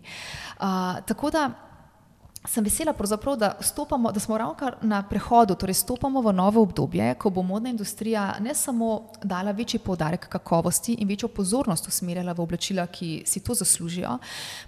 [0.60, 0.64] Uh,
[1.06, 1.50] tako da
[2.48, 2.94] sem vesela,
[3.36, 7.68] da, stopamo, da smo ravno na prehodu, torej stopamo v novo obdobje, ko bo modna
[7.68, 13.40] industrija ne samo dala večji poudarek kakovosti in večjo pozornost usmerjala v oblačila, ki si
[13.40, 14.18] to zaslužijo,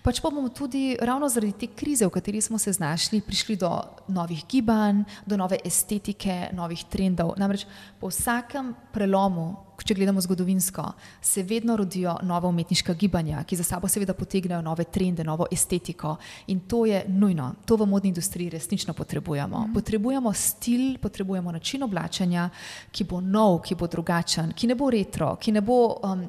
[0.02, 3.72] pač pa bomo tudi ravno zaradi te krize, v kateri smo se znašli, prišli do
[4.08, 7.34] novih gibanj, do nove estetike, novih trendov.
[7.36, 7.64] Namreč
[8.00, 10.84] po vsakem prelomu če gledamo zgodovinsko,
[11.20, 16.16] se vedno rodijo nova umetniška gibanja, ki za sabo seveda potegnejo nove trende, novo estetiko
[16.46, 17.52] in to je nujno.
[17.66, 19.66] To v modni industriji resnično potrebujemo.
[19.66, 19.74] Mm.
[19.74, 22.48] Potrebujemo stil, potrebujemo način oblačenja,
[22.90, 25.84] ki bo nov, ki bo drugačen, ki ne bo retro, ki ne bo.
[26.02, 26.26] Um,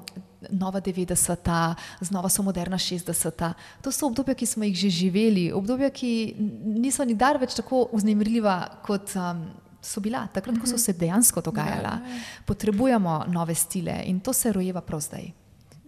[0.51, 3.53] Nova 90-ta, znova so moderna 60-ta.
[3.81, 6.35] To so obdobja, ki smo jih že živeli, obdobja, ki
[6.83, 9.45] niso nikdar več tako vznemirljiva kot um,
[9.83, 11.99] so bila, takrat, ko so se dejansko dogajala.
[12.01, 12.21] Ja, ja.
[12.45, 15.31] Potrebujemo nove stile in to se rojeva prav zdaj.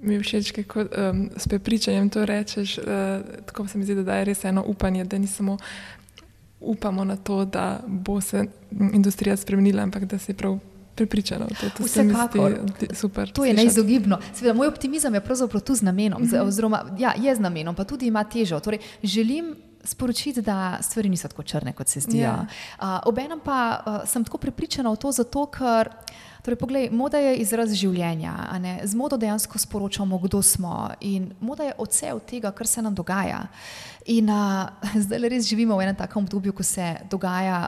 [0.01, 2.77] Mi je všeč, kako um, s prepričanjem to rečeš.
[2.77, 2.85] Uh,
[3.45, 5.57] tako se mi zdi, da je res eno upanje, da ni samo
[6.59, 8.45] upamo na to, da bo se
[8.93, 10.59] industrija spremenila, ampak da se prav.
[10.95, 12.53] Pripričano, to, to Vsekakor.
[12.93, 14.19] Super, to je neizogibno.
[14.33, 16.31] Seveda, moj optimizem je pravzaprav tu z namenom, mhm.
[16.31, 16.47] -huh.
[16.47, 18.59] oziroma ja, je z namenom, pa tudi ima težo.
[18.59, 19.55] Torej, želim
[19.85, 22.29] sporočiti, da stvari niso tako črne, kot se zdijo.
[22.29, 22.45] Yeah.
[22.45, 22.47] Ja.
[22.79, 25.89] Uh, Obenem pa uh, sem tako prepričana v to, zato ker.
[26.45, 28.35] Torej, poglej, moda je izraz življenja.
[28.85, 30.91] Z modo dejansko sporočamo, kdo smo.
[31.01, 33.47] In moda je odsev tega, kar se nam dogaja.
[34.13, 34.69] In uh,
[35.03, 37.63] zdaj res živimo v enem takem obdobju, ko se dogaja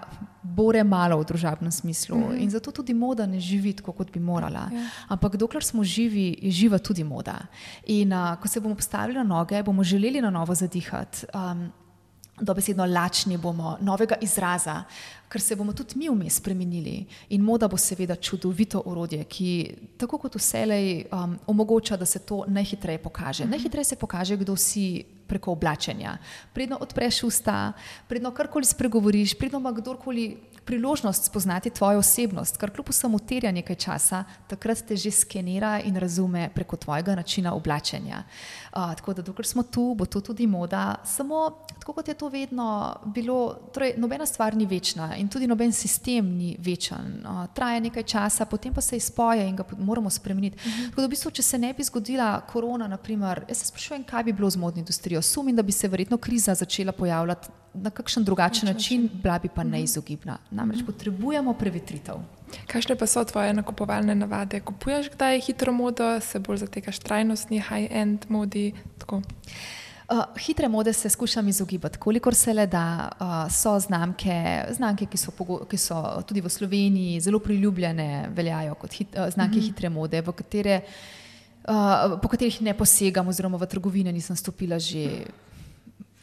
[0.45, 2.17] bore malo v družabnem smislu.
[2.17, 2.43] Mm -hmm.
[2.43, 4.69] In zato tudi moda ne živi tako, kot bi morala.
[4.69, 4.77] Yeah.
[4.77, 4.89] Ja.
[5.10, 7.47] Ampak dokler smo živi, je živa tudi moda.
[7.86, 11.25] In uh, ko se bomo postavili na noge, bomo želeli na novo zadihati.
[11.34, 11.71] Um,
[12.41, 14.84] dobesedno lačni bomo novega izraza,
[15.30, 17.06] ker se bomo tudi mi vmes spremenili.
[17.30, 19.50] In moda bo seveda čudovito orodje, ki
[19.97, 23.43] tako kot vselej um, omogoča, da se to najhitreje pokaže.
[23.43, 23.52] Mhm.
[23.52, 26.17] Najhitreje se pokaže, kdo si preko oblačenja.
[26.54, 27.73] Predno odpreš usta,
[28.08, 33.75] predno karkoli spregovoriš, predno ima kdorkoli priložnost spoznati tvojo osebnost, kar kljub vsemu terja nekaj
[33.75, 38.23] časa, takrat te že skenira in razume preko tvojega načina oblačenja.
[38.75, 40.95] Uh, tako da, dokler smo tu, bo to tudi moda.
[41.06, 41.49] Samo
[41.80, 46.25] tako kot je to vedno bilo, torej nobena stvar ni večna in tudi noben sistem
[46.36, 47.23] ni večen.
[47.23, 50.58] Uh, traja nekaj časa, potem pa se izpoje in ga moramo spremeniti.
[50.58, 50.82] Uh mhm.
[50.82, 50.89] -huh.
[50.89, 54.23] Tako da, v bistvu, če se ne bi zgodila korona, naprimer, jaz se sprašujem, kaj
[54.23, 55.21] bi bilo z modno industrijo.
[55.21, 59.62] Sumim, da bi se verjetno kriza začela pojavljati na kakšen drugačen način, bila bi pa
[59.62, 59.71] mhm.
[59.71, 60.38] neizogibna.
[60.57, 60.89] Namreč mhm.
[60.89, 62.21] potrebujemo prevetritev.
[62.67, 64.59] Kakšne pa so tvoje nakupovalne navade?
[64.63, 68.71] Kupuješ kdaj hitro modo, se bolj zatekaš trajnostni, high-end modi?
[70.07, 73.09] Uh, hitre mode se skušam izogibati, kolikor se le da.
[73.19, 75.33] Uh, so znamke, znamke ki, so
[75.67, 79.65] ki so tudi v Sloveniji zelo priljubljene, veljajo kot hit, uh, znamke mhm.
[79.65, 79.67] -huh.
[79.67, 80.81] hitre mode, katere,
[81.67, 85.27] uh, po katerih ne posegam, oziroma v trgovine nisem stopila že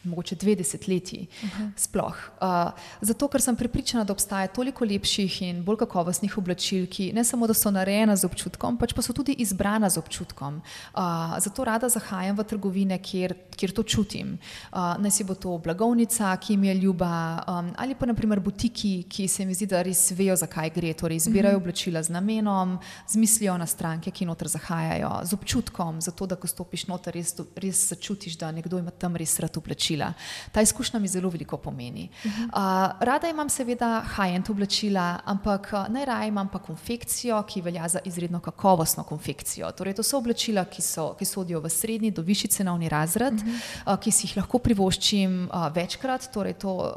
[0.05, 1.27] mogoče dve desetletji.
[1.43, 1.71] Uh -huh.
[1.75, 2.15] Sploh.
[2.41, 7.23] Uh, zato, ker sem prepričana, da obstaja toliko lepših in bolj kakovostnih oblačil, ki ne
[7.23, 10.61] samo, da so narejena z občutkom, pač pa so tudi izbrana z občutkom.
[10.93, 11.01] Uh,
[11.39, 14.37] zato rada zahajam v trgovine, kjer, kjer to čutim.
[14.73, 19.03] Uh, naj si bo to blagovnica, ki mi je ljuba, um, ali pa naprimer butiki,
[19.09, 20.93] ki se mi zdi, da res vejo, zakaj gre.
[20.93, 21.63] Torej, izbirajo uh -huh.
[21.63, 26.47] oblačila z namenom, z mislijo na stranke, ki noter zahajajo, z občutkom, zato da ko
[26.47, 30.13] stopiš noter, res, res začutiš, da nekdo ima tam res rad oblačila oblačila.
[30.51, 32.09] Ta izkušnja mi zelo veliko pomeni.
[32.25, 32.31] Uh,
[32.99, 39.03] rada imam seveda high-end oblačila, ampak najraje imam pa konfekcijo, ki velja za izredno kakovostno
[39.03, 39.71] konfekcijo.
[39.71, 43.39] Torej, to so oblačila, ki, so, ki sodijo v srednji do višji cenovni razred, uh
[43.39, 43.93] -huh.
[43.93, 46.29] uh, ki si jih lahko privoščim uh, večkrat.
[46.33, 46.93] Torej, to,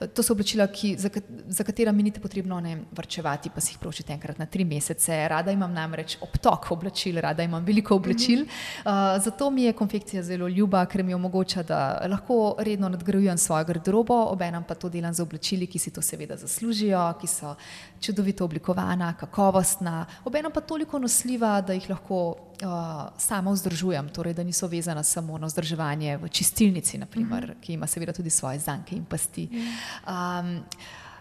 [0.00, 1.10] uh, to so oblačila, ki, za,
[1.48, 5.28] za katera mi ni potrebno ne vrčevati, pa si jih pročite enkrat na tri mesece.
[5.28, 8.42] Rada imam namreč obtok oblačil, rada imam veliko oblačil.
[8.42, 8.46] Uh
[8.84, 9.16] -huh.
[9.16, 13.38] uh, zato mi je konfekcija zelo ljuba, ker mi omogoča, da lahko lahko redno nadgrajujem
[13.38, 17.54] svojo garderobo, obenem pa to delam z oblačili, ki si to seveda zaslužijo, ki so
[18.00, 24.44] čudovito oblikovana, kakovostna, obenem pa toliko nosljiva, da jih lahko uh, sama vzdržujem, torej da
[24.44, 27.58] niso vezana samo na vzdrževanje v čistilnici, naprimer, uh mhm.
[27.58, 27.60] -huh.
[27.60, 29.48] ki ima seveda tudi svoje zanke in pasti.
[30.06, 30.62] Um,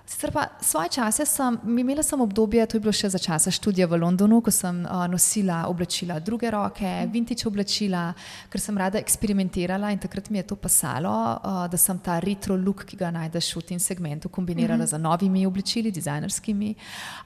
[0.09, 3.85] Sicer pa svoje čase sem imela sem obdobje, to je bilo še za časa študija
[3.85, 8.07] v Londonu, ko sem uh, nosila oblačila druge roke, vintage oblačila,
[8.49, 12.57] ker sem rada eksperimentirala in takrat mi je to pasalo, uh, da sem ta retro
[12.57, 14.97] look, ki ga najdeš v tem segmentu, kombinirala mm -hmm.
[14.97, 16.73] z novimi oblačili, dizajnerskimi.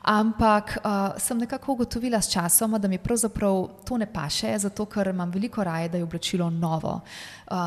[0.02, 5.08] Ampak uh, sem nekako ugotovila s časom, da mi pravzaprav to ne paše, zato ker
[5.08, 7.00] imam veliko raje, da je oblačilo novo.
[7.48, 7.58] Uh,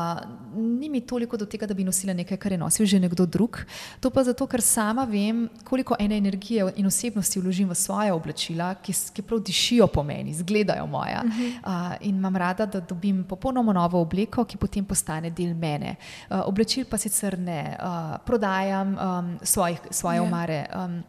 [0.53, 3.57] ni mi toliko do tega, da bi nosila nekaj, kar je nosil že nekdo drug.
[3.99, 8.73] To pa zato, ker sama vem, koliko ene energije in osebnosti vložim v svoje oblačila,
[8.83, 11.23] ki, ki prav dišijo po meni, izgledajo moja.
[11.25, 11.91] Uh -huh.
[11.91, 15.95] uh, in imam rada, da dobim popolnoma novo obleko, ki potem postane del mene.
[16.29, 20.27] Uh, oblačil pa sicer ne uh, prodajam, um, svojih, svoje yeah.
[20.27, 20.65] omare.
[20.75, 21.03] Um,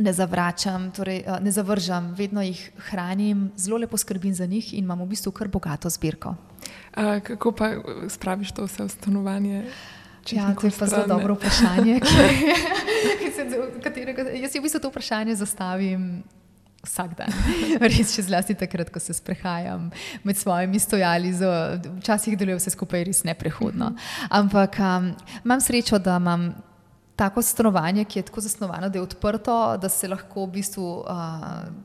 [0.00, 5.04] Ne zavračam, torej, ne zavržam, vedno jih hranim, zelo lepo skrbim za njih in imamo
[5.04, 6.34] v bistvu kar bogato zbirko.
[6.94, 7.70] A, kako pa
[8.08, 9.64] spraviš to vse v stanovanje?
[10.32, 12.00] Ja, to je pa zelo dobro vprašanje.
[13.82, 16.22] katerega, jaz si v bistvu to vprašanje zastavim
[16.84, 17.32] vsak dan.
[17.82, 19.90] Res, še zlasti takrat, ko se sprehajam
[20.26, 21.34] med svojimi stojali,
[21.98, 23.92] včasih deluje vse skupaj res neprehodno.
[23.94, 24.30] Mhm.
[24.30, 25.12] Ampak um,
[25.44, 26.52] imam srečo, da imam
[27.18, 31.06] tako stanovanje, ki je tako zasnovano, da je odprto, da se lahko v bistvu uh,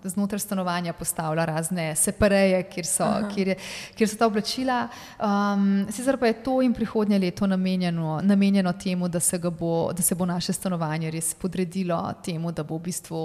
[0.04, 3.56] znotraj stanovanja postavlja razne separeje, kjer so, kjer je,
[3.98, 4.88] kjer so ta oblačila.
[5.17, 10.06] Um, sicer pa je to in prihodnje leto namenjeno, namenjeno temu, da se, bo, da
[10.06, 13.24] se bo naše stanovanje res podredilo temu, da bo v bistvu.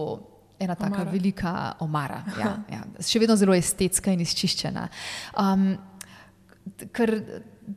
[0.58, 2.80] Ena tako velika omara, ja, ja.
[3.06, 4.88] še vedno zelo estetska in izčiščena.
[5.38, 5.68] Um,
[6.90, 7.14] ker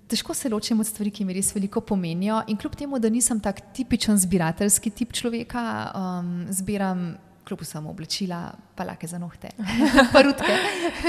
[0.07, 2.41] težko se ločim od stvari, ki mi res veliko pomenijo.
[2.47, 7.11] In kljub temu, da nisem tak tipičen zbirateljski tip človeka, um, zbiram
[7.47, 8.51] kljub vsemu oblačila,
[8.81, 9.49] palake za nohte,
[10.13, 10.53] pa rutke.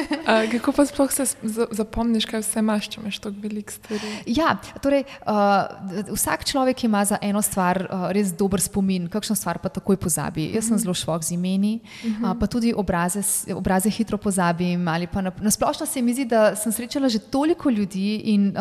[0.53, 1.25] kako pa sploh se
[1.71, 4.11] zapomniš, kaj vse imaš, če imaš tako velik stvari?
[4.29, 4.55] Ja,
[4.85, 9.73] torej, uh, vsak človek ima za eno stvar uh, res dober spomin, kakšno stvar pa
[9.73, 10.51] takoj pozabi.
[10.53, 10.83] Jaz sem mhm.
[10.85, 12.33] zelo švok z imeni, uh -huh.
[12.33, 13.23] uh, pa tudi obraze,
[13.55, 14.85] obraze hitro pozabim.
[14.85, 18.55] Na, na splošno se mi zdi, da sem srečala že toliko ljudi in uh,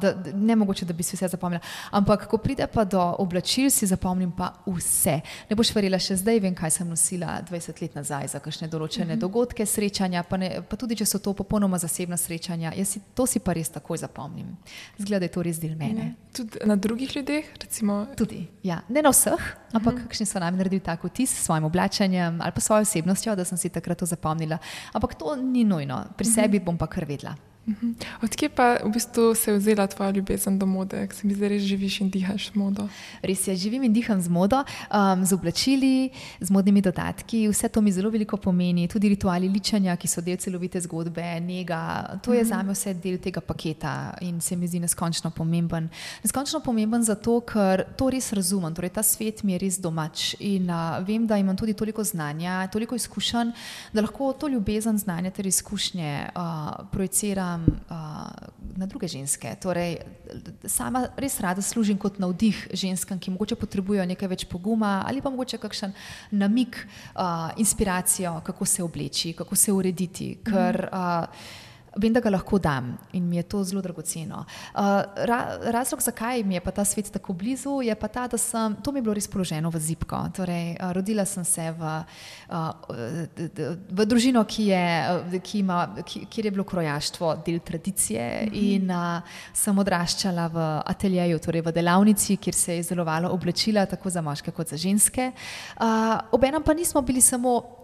[0.00, 1.62] da, ne mogoče, da bi si vse zapomnila.
[1.90, 5.20] Ampak, ko pride pa do oblačil, si zapomnim pa vse.
[5.50, 9.16] Ne boš verjela, še zdaj vem, kaj sem nosila 20 let nazaj kakšne določene uh
[9.16, 9.20] -huh.
[9.20, 12.72] dogodke, srečanja, pa, ne, pa tudi če so to popolnoma zasebna srečanja.
[12.84, 14.56] Si, to si pa res takoj zapomnim.
[14.98, 16.02] Zgleda, da je to res del mene.
[16.02, 16.14] Ne.
[16.32, 17.44] Tudi na drugih ljudeh?
[17.60, 18.06] Recimo...
[18.16, 18.82] Tudi, ja.
[18.88, 20.06] Ne na vseh, ampak uh -huh.
[20.06, 23.58] kakšni so nam naredili tako vtis s svojim oblačenjem ali pa svojo osebnostjo, da sem
[23.58, 24.58] si takrat to zapomnila.
[24.92, 26.34] Ampak to ni nujno, pri uh -huh.
[26.34, 27.49] sebi bom pa kar vedela.
[27.68, 27.92] Mhm.
[28.22, 31.48] Odkje pa v bistvu se je vzela tvoja ljubezen do mode, ker se mi zdaj
[31.48, 32.88] res živiš in dihaš z modo?
[33.22, 37.48] Res je, živim in diham z modo, um, z oblačili, z modnimi dodatki.
[37.48, 42.18] Vse to mi zelo veliko pomeni, tudi rituali ličanja, ki so del celovite zgodbe, njega.
[42.24, 42.48] To je mm -hmm.
[42.48, 45.88] za me vse del tega paketa in se mi zdi neskončno pomemben.
[46.24, 48.74] Neskončno pomemben zato, ker to res razumem.
[48.74, 52.66] Torej, ta svet mi je res domač in uh, vem, da imam tudi toliko znanja,
[52.66, 53.52] toliko izkušenj,
[53.92, 58.30] da lahko to ljubezen, znanje ter izkušnje uh, projiciram um, uh,
[58.76, 59.52] na druge ženske.
[59.60, 59.98] Torej,
[60.64, 65.30] sama res rada služim kot navdih ženskam, ki mogoče potrebujejo nekaj več poguma ali pa
[65.30, 65.92] mogoče kakšen
[66.30, 66.78] namik,
[67.14, 70.30] uh, inspiracijo, kako se obleči, kako se urediti.
[70.44, 71.26] Ker, uh,
[71.96, 74.44] Vem, da ga lahko dam in mi je to zelo dragoceno.
[74.74, 74.80] Uh,
[75.26, 78.76] ra, razlog, zakaj mi je pa ta svet tako blizu, je pa ta, da sem,
[78.84, 80.20] to mi je bilo res položeno v zipko.
[80.36, 81.90] Torej, uh, rodila sem se v,
[82.50, 82.70] uh,
[83.90, 84.84] v družino, ki je,
[85.42, 88.74] ki ima, ki, kjer je bilo krojaštvo del tradicije -hmm.
[88.74, 94.10] in uh, sem odraščala v ateljeju, torej v delavnici, kjer se je izdelovalo oblačila tako
[94.10, 95.32] za moške kot za ženske.
[95.80, 95.84] Uh,
[96.32, 97.79] Obenem pa nismo bili samo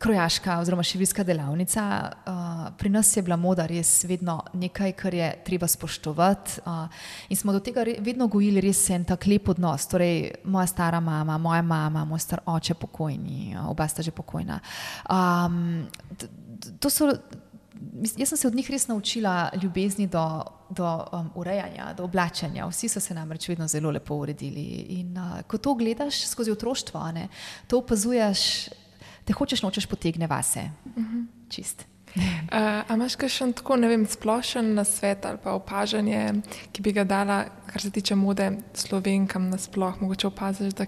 [0.00, 2.12] krojaška oziroma šivilska delavnica.
[2.26, 2.32] Uh,
[2.78, 6.88] pri nas je bila moda res vedno nekaj, kar je treba spoštovati uh,
[7.28, 9.86] in smo do tega vedno gojili res en tak lep odnos.
[9.92, 14.60] Torej, moja stara mama, moja mama, moj star oče pokojni, oba sta že pokojna.
[15.04, 15.84] Um,
[16.80, 17.12] to so,
[18.16, 20.24] jaz sem se od njih res naučila ljubezni do,
[20.70, 22.66] do um, urejanja, do oblačenja.
[22.72, 24.68] Vsi so se namreč vedno zelo lepo uredili.
[24.96, 27.28] In uh, ko to gledaš skozi otroštvo, ne,
[27.68, 28.70] to opazuješ
[29.30, 30.70] te hočeš nočeš potegne vase.
[30.96, 31.26] Uh -huh.
[31.48, 31.86] Čist.
[32.16, 36.92] Uh, a imaš še tako, ne vem, splošen na svet ali pa opažanje, ki bi
[36.92, 40.00] ga dala, kar se tiče mode slovenkam nasploh?
[40.00, 40.86] Mogoče opaziš, da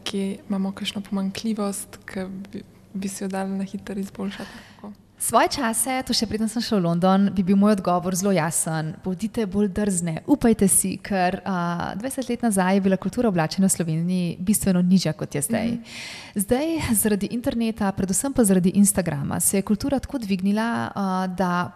[0.48, 2.62] imamo kakšno pomankljivost, ki bi,
[2.94, 4.50] bi si jo dala na hitro izboljšati?
[4.74, 4.92] Tako?
[5.22, 8.88] Svoje čase, to še preden sem šel v London, bi bil moj odgovor zelo jasen.
[9.04, 13.74] Bodite bolj drzne, upajte si, ker uh, 20 let nazaj je bila kultura oblačena v
[13.76, 15.68] Sloveniji bistveno nižja kot je zdaj.
[15.68, 16.42] Mm -hmm.
[16.42, 16.66] Zdaj,
[17.02, 21.70] zaradi interneta, predvsem pa zaradi Instagrama, se je kultura tako dvignila, uh, da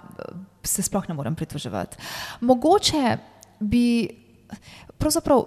[0.62, 1.96] se sploh ne morem pritoževati.
[2.40, 3.18] Mogoče
[3.60, 4.08] bi
[4.98, 5.46] pravzaprav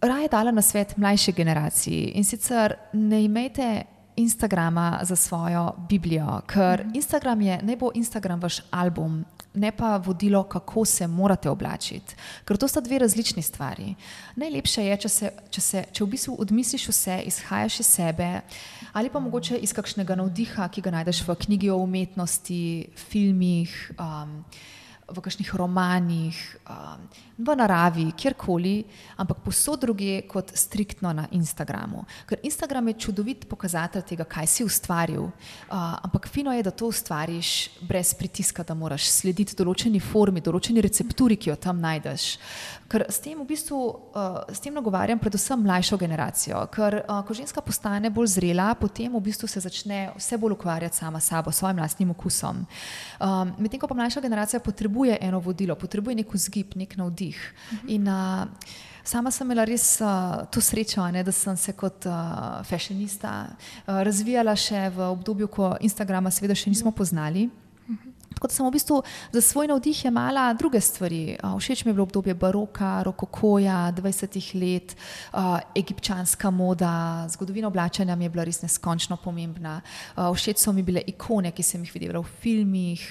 [0.00, 3.82] raje dala na svet mlajši generaciji in sicer ne imejte
[4.16, 6.90] Instagrama za svojo Biblijo, ker mhm.
[6.94, 12.56] Instagram je, ne bo Instagram vaš album, ne pa vodilo, kako se morate oblačiti, ker
[12.56, 13.94] to sta dve različni stvari.
[14.36, 18.40] Najlepše je, če, se, če, se, če v bistvu odmisliš vse, izhajaš iz sebe
[18.92, 23.72] ali pa mogoče iz kakšnega navdiha, ki ga najdeš v knjigi o umetnosti, filmih.
[23.96, 24.44] Um,
[25.12, 27.06] v kakšnih romanih, um,
[27.38, 28.84] v naravi, kjerkoli,
[29.16, 32.04] ampak posod druge kot striktno na Instagramu.
[32.28, 35.32] Ker Instagram je čudovit pokazatelj tega, kaj si ustvaril, uh,
[36.02, 41.36] ampak fino je, da to ustvariš brez pritiska, da moraš slediti določeni formi, določeni recepturi,
[41.36, 42.36] ki jo tam najdeš.
[42.92, 43.78] Ker s tem v bistvu
[44.12, 49.08] uh, s tem nagovarjam predvsem mlajšo generacijo, ker uh, ko ženska postane bolj zrela, potem
[49.16, 52.66] v bistvu se začne vse bolj ukvarjati sama s sabo, svojim lastnim okusom.
[53.16, 57.38] Um, Medtem ko pa mlajša generacija potrebuje eno vodilo, potrebuje nek vzgib, nek navdih.
[57.40, 57.88] -huh.
[57.88, 58.44] In uh,
[59.04, 62.12] sama sem imela res uh, to srečo, ne, da sem se kot uh,
[62.64, 67.48] fashionista uh, razvijala še v obdobju, ko Instagrama seveda še nismo poznali.
[68.42, 69.02] Tako da sem v bistvu
[69.32, 71.36] za svoj navdih imela druge stvari.
[71.58, 74.96] Všeč mi je bilo obdobje baroka, rokokoja, 20 let,
[75.76, 79.80] egipčanska moda, zgodovina oblačanja mi je bila res neskončno pomembna.
[80.16, 83.04] Všeč so mi bile ikone, ki sem jih videla v filmih,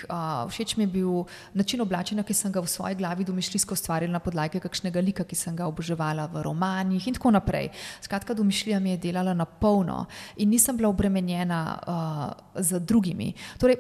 [0.52, 4.20] všeč mi je bil način oblačanja, ki sem ga v svoji glavi domišljijsko ustvarila na
[4.20, 7.72] podlagi kakšnega lika, ki sem ga oboževala v romanih in tako naprej.
[8.04, 13.32] Skratka, domišljija mi je delala na polno in nisem bila obremenjena uh, z drugimi.
[13.58, 13.80] Torej,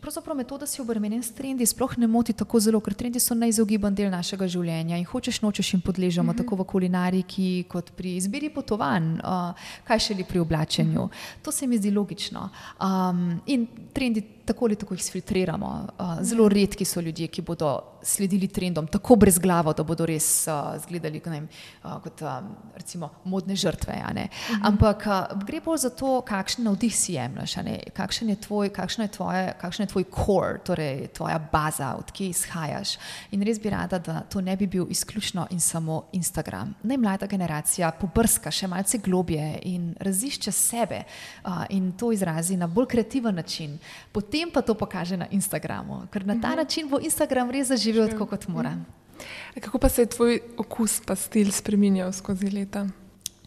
[0.00, 3.94] pravzaprav metoda si obremenjen s trendi sploh ne moti tako zelo, ker trendi so neizogiban
[3.94, 6.38] del našega življenja in hočeš nočeš jim podležemo, mm -hmm.
[6.38, 9.54] tako v kulinariki kot pri izbiri potovanj, uh,
[9.84, 11.00] kaj šele pri oblačenju.
[11.00, 11.42] Mm -hmm.
[11.42, 12.48] To se mi zdi logično.
[12.80, 15.86] Um, in trendi tako ali tako jih filtriramo.
[15.98, 20.46] Uh, zelo redki so ljudje, ki bodo sledili trendom tako brez glave, da bodo res
[20.46, 21.48] uh, izgledali vem,
[21.84, 23.94] uh, kot um, recimo, modne žrtve.
[23.94, 24.28] -huh.
[24.62, 25.04] Ampak
[25.46, 27.54] gre bolj za to, kakšen navdih si jemliš,
[27.94, 32.96] kakšen je tvoj, kakšen je tvoje, kakšen je tvoj core, torej tvoja baza, odkje izhajaš.
[33.30, 36.74] In res bi rada, da to ne bi bil izključno in samo Instagram.
[36.82, 41.02] Naj mlada generacija pobrska še malce globje in razišče sebe
[41.68, 43.78] in to izrazi na bolj kreativen način.
[44.12, 46.56] Pot potem pa to pokaže na Instagramu, ker na ta mhm.
[46.58, 48.74] način bo Instagram res zaživel tako, kot mora.
[48.74, 49.62] Mhm.
[49.62, 52.90] Kako pa se je tvoj okus pa stil spremenjal skozi leta?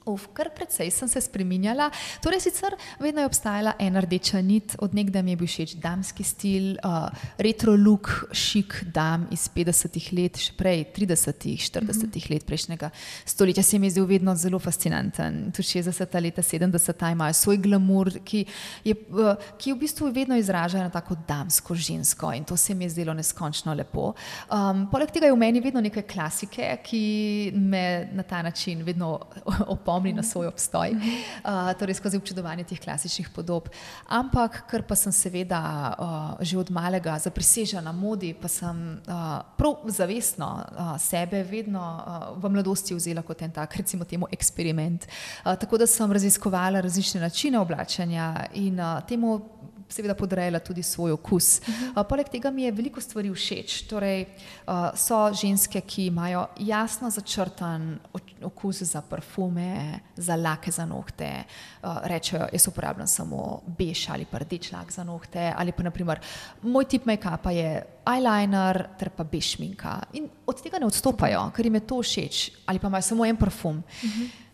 [0.08, 1.90] Uf, kar precej sem se spremenjala.
[2.24, 6.70] Torej, sicer vedno je obstajala ena rdeča nit, odnegdaj mi je bil všeč damski stil,
[6.80, 7.10] uh,
[7.44, 12.30] retro look, šik dam iz 50-ih let, še prej 30-ih, 40-ih mm -hmm.
[12.32, 12.90] let prejšnjega
[13.26, 13.64] stoletja.
[13.64, 15.52] Se mi je zdel vedno zelo fascinanten.
[15.52, 18.46] Tudi 60-ta leta, 70-ta imajo svoj glamour, ki,
[18.84, 22.86] je, uh, ki v bistvu vedno izraža na tako damsko, žensko in to se mi
[22.86, 24.14] je zdelo neskončno lepo.
[24.52, 29.20] Um, poleg tega je v meni vedno nekaj klasike, ki me na ta način vedno
[29.68, 33.66] opomni spomni na svoj obstoj, uh, torej skozi občudovanje teh klasičnih podob.
[34.06, 35.62] Ampak, ker pa sem seveda
[35.98, 42.38] uh, že od malega zaprisežena modi, pa sem uh, prav zavestno uh, sebe vedno uh,
[42.38, 45.10] v mladosti vzela kot en tak, recimo temu, eksperiment.
[45.42, 49.42] Uh, tako da sem raziskovala različne načine oblačanja in uh, temu
[49.90, 51.62] seveda podrejala tudi svoj okus.
[51.66, 53.88] Uh, poleg tega mi je veliko stvari všeč.
[53.90, 54.28] Torej,
[54.68, 57.96] uh, so ženske, ki imajo jasno začrtan
[58.44, 61.44] okus za parfume, za lake za nohte.
[61.84, 65.54] Uh, rečejo, jaz uporabljam samo bež ali pa rdeč lak za nohte.
[65.58, 66.20] Ali pa naprimer,
[66.62, 70.00] moj tip make-upa je eyeliner ter pa bež šminka.
[70.14, 72.52] In od tega ne odstopajo, ker jim je to všeč.
[72.66, 73.78] Ali pa imajo samo en parfum.
[73.78, 74.48] Uh -huh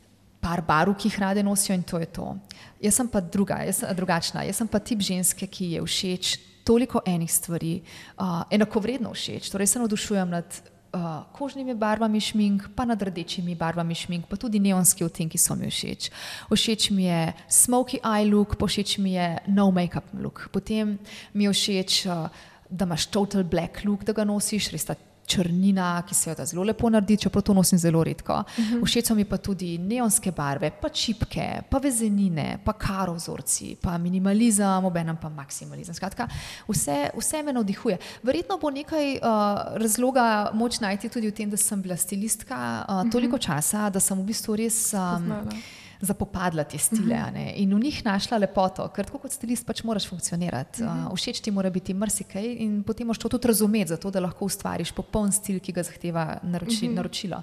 [0.43, 2.35] par barv, ki jih rade nosijo in to je to.
[2.83, 4.43] Jaz sem pa druga, jaz sem drugačna.
[4.43, 6.33] Jaz sem pa tip ženske, ki je všeč
[6.67, 7.73] toliko enih stvari,
[8.17, 9.49] uh, enakovredno všeč.
[9.51, 10.59] Torej se navdušujem nad
[10.93, 15.69] uh, kožnimi barvami šmink, pa nad rdečimi barvami šmink, pa tudi neonski odtenki so mi
[15.69, 16.09] všeč.
[16.53, 20.49] Všeč mi je smoky eye look, pa všeč mi je no make-up look.
[20.51, 20.97] Potem
[21.33, 22.29] mi je všeč, uh,
[22.69, 24.95] da imaš total black look, da ga nosiš, res ta
[25.33, 28.33] črnina, ki se jo da zelo lepo naredi, čeprav to nosim zelo redko.
[28.33, 28.85] Uh -huh.
[28.85, 33.97] Všeč so mi pa tudi neonske barve, pa čipke, pa vezenine, pa karo vzorci, pa
[33.97, 35.95] minimalizem, obenem pa maksimalizem.
[35.95, 36.27] Skratka,
[36.67, 37.97] vse, vse me navdihuje.
[38.23, 39.19] Verjetno bo nekaj uh,
[39.77, 43.45] razloga moč najti tudi v tem, da sem bila stilistka uh, toliko uh -huh.
[43.45, 44.93] časa, da sem v bistvu res.
[44.93, 45.33] Um,
[46.03, 47.53] zapopadla te stile uh -huh.
[47.55, 50.83] in v njih našla lepoto, ker tako kot stilist pač moraš funkcionirati.
[50.83, 51.11] Uh -huh.
[51.11, 54.45] uh, všeč ti mora biti marsikaj in potem moraš to tudi razumeti, zato da lahko
[54.45, 56.95] ustvariš popoln stil, ki ga zahteva naroči, uh -huh.
[56.95, 57.41] naročilo.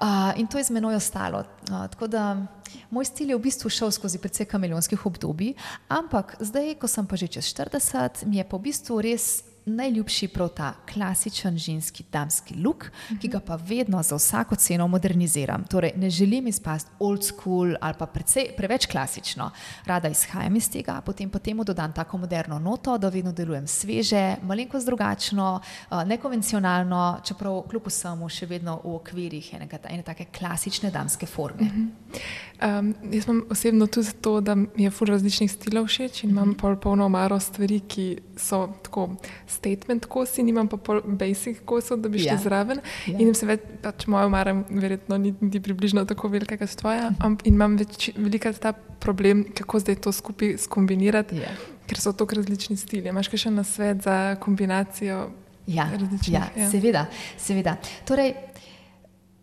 [0.00, 1.38] Uh, in to je z menoj ostalo.
[1.38, 2.46] Uh, tako da
[2.90, 5.54] moj stil je v bistvu šel skozi precej kameleonskih obdobij,
[5.88, 10.28] ampak zdaj, ko sem pa že čez 40, mi je pa v bistvu res najljubši
[10.28, 12.90] prav ta klasičen ženski damski look,
[13.20, 15.64] ki ga pa vedno za vsako ceno moderniziram.
[15.64, 19.50] Torej, ne želim izpasti old school ali pa precej, preveč klasično.
[19.86, 24.36] Rada izhajam iz tega, potem pa temu dodam tako moderno noto, da vedno delujem sveže,
[24.42, 25.60] malenkost drugačno,
[26.06, 31.62] nekonvencionalno, čeprav kljub vsemu še vedno v okvirih enega, ene take klasične damske forme.
[31.62, 32.78] Uh -huh.
[32.78, 36.48] Um, jaz imam osebno tudi to, da mi je fur različnih stilov všeč in imam
[36.48, 36.76] mm -hmm.
[36.80, 39.08] polno omaro stvari, ki so tako
[39.50, 42.38] statement kosi, nimam pa pol basic kosov, da bi šli ja.
[42.40, 42.80] zraven.
[43.06, 43.18] Ja.
[43.18, 47.10] In se več, pač moja omara verjetno ni, ni približno tako velika kot tvoja.
[47.10, 47.40] Mm -hmm.
[47.44, 51.54] In imam več, velikrat ta problem, kako zdaj to skupaj skombinirati, ja.
[51.86, 53.08] ker so tako različni stili.
[53.08, 55.30] Imaš še na svet za kombinacijo?
[55.66, 55.88] Ja,
[56.26, 56.70] ja, ja.
[56.70, 57.06] seveda.
[57.38, 57.76] seveda.
[58.04, 58.34] Torej,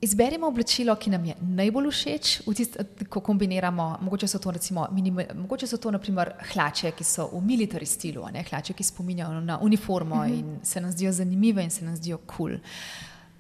[0.02, 2.78] Izberimo oblačilo, ki nam je najbolj všeč, tist,
[3.10, 3.98] ko kombiniramo.
[4.02, 8.26] Mogoče so to, recimo, minima, mogoče so to naprimer, hlače, ki so v military stilu,
[8.34, 8.46] ne?
[8.50, 10.34] hlače, ki spominjajo na uniformo uh mhm.
[10.34, 10.40] -huh.
[10.40, 12.36] in se nam zdijo zanimive in se nam zdijo kul.
[12.38, 12.60] Cool.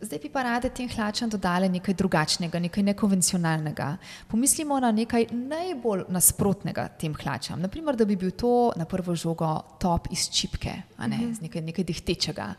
[0.01, 3.87] Zdaj bi pa rade tem hlačam dodali nekaj drugačnega, nekaj nekonvencionalnega.
[4.29, 7.61] Pomislimo na nekaj najbolj nasprotnega tem hlačam.
[7.61, 9.49] Naprimer, da bi bil to na prvo žogo
[9.81, 11.31] top iz čipke, ne, uh mhm.
[11.31, 11.41] -huh.
[11.41, 12.53] nekaj, nekaj dihtečega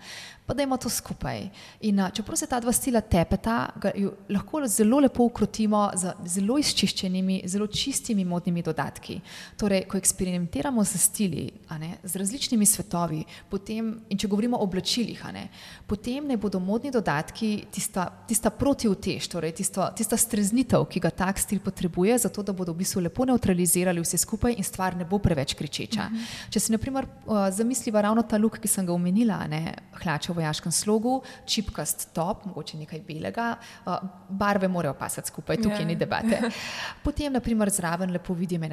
[0.48, 1.48] pa da imamo to skupaj.
[1.80, 3.90] In čeprav se ta dva stila tepeta, ga
[4.32, 9.18] lahko zelo lepo ukrotimo z zelo izčiščenimi, zelo čistimi modnimi dodatki.
[9.60, 11.44] Torej, ko eksperimentiramo z stili,
[11.78, 13.20] ne, z različnimi svetovi,
[13.50, 15.50] potem, in če govorimo o oblačilih, ne,
[15.86, 21.38] potem ne bodo modni dodatki tista, tista protivtež, torej tisto, tista streznitev, ki ga tak
[21.38, 25.18] stil potrebuje, zato da bodo v bistvu lepo neutralizirali vse skupaj in stvar ne bo
[25.18, 26.08] preveč kričeča.
[26.08, 26.24] Mhm.
[26.50, 27.06] Če si, na primer,
[27.52, 32.78] zamisliva ravno ta luk, ki sem ga omenila, ne, hlačev vojaškem slogu, čipkast top, mogoče
[32.78, 33.48] nekaj belega,
[33.86, 33.98] uh,
[34.28, 35.86] barve morajo pasati skupaj, tukaj yeah.
[35.86, 36.02] ni ja.
[36.04, 36.40] debate.
[37.06, 38.64] Potem, naprimer, zraven lepo vidim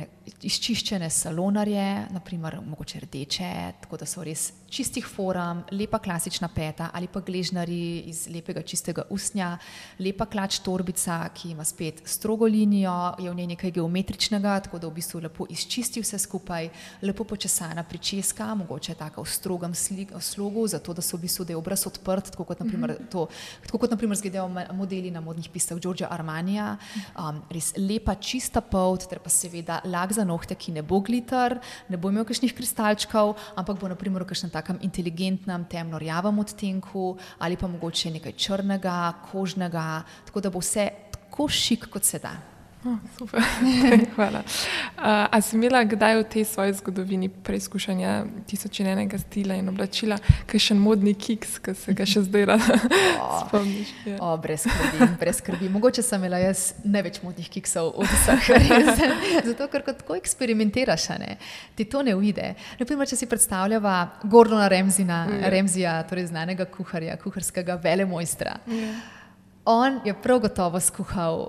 [0.42, 1.86] izčiščene salonarje,
[2.16, 3.52] naprimer, mogoče rdeče,
[3.82, 9.04] tako da so res čistih forum, lepa klasična peta ali pa gležnari iz lepega čistega
[9.10, 9.58] usnja,
[10.00, 14.88] lepa klač torbica, ki ima spet strogo linijo, je v njej nekaj geometričnega, tako da
[14.88, 16.70] v bistvu lepo izčisti vse skupaj,
[17.02, 21.88] lepo počesana pričeska, mogoče taka v strogem slogu, zato da so v bistvu je obraz
[21.88, 23.10] odprt, tako kot naprimer, -hmm.
[23.10, 23.28] to,
[23.66, 26.78] tako kot naprimer zgledajo modeli na modnih pistah Georgea Armanija.
[27.18, 31.60] Um, res lepa, čista pot, ter pa seveda lag za nohte, ki ne bo glitter,
[31.90, 37.58] ne bo imel kakšnih kristalčkov, ampak bo naprimer v kakšnem takem inteligentnem, temno-rjavem odtenku ali
[37.58, 42.36] pa mogoče nekaj črnega, kožnega, tako da bo vse tako šik, kot se da.
[42.86, 43.42] Oh, super,
[44.16, 44.40] hvala.
[44.40, 50.62] Uh, a si imela kdaj v tej svoji zgodovini preizkušanja tisočenega stila in oblačila, kaj
[50.68, 52.78] še modni kiks, ki se ga še zdaj rada
[53.42, 53.90] spomniš?
[54.06, 54.20] Ja.
[54.22, 55.72] O, brez skrbi, brez skrbi.
[55.74, 58.54] Mogoče sem imela jaz največ modnih kiksov od vseh.
[59.50, 61.40] Zato, ker kot tako eksperimentiraš, ne,
[61.74, 62.54] ti to ne uide.
[62.78, 63.98] Naprimer, če si predstavljava
[64.30, 65.50] Gordona Remzina, ja.
[65.58, 68.60] Remzija, torej znanega kuharja, kuharskega velemojstra.
[68.70, 68.96] Ja.
[69.66, 71.48] On je prav gotovo skuhal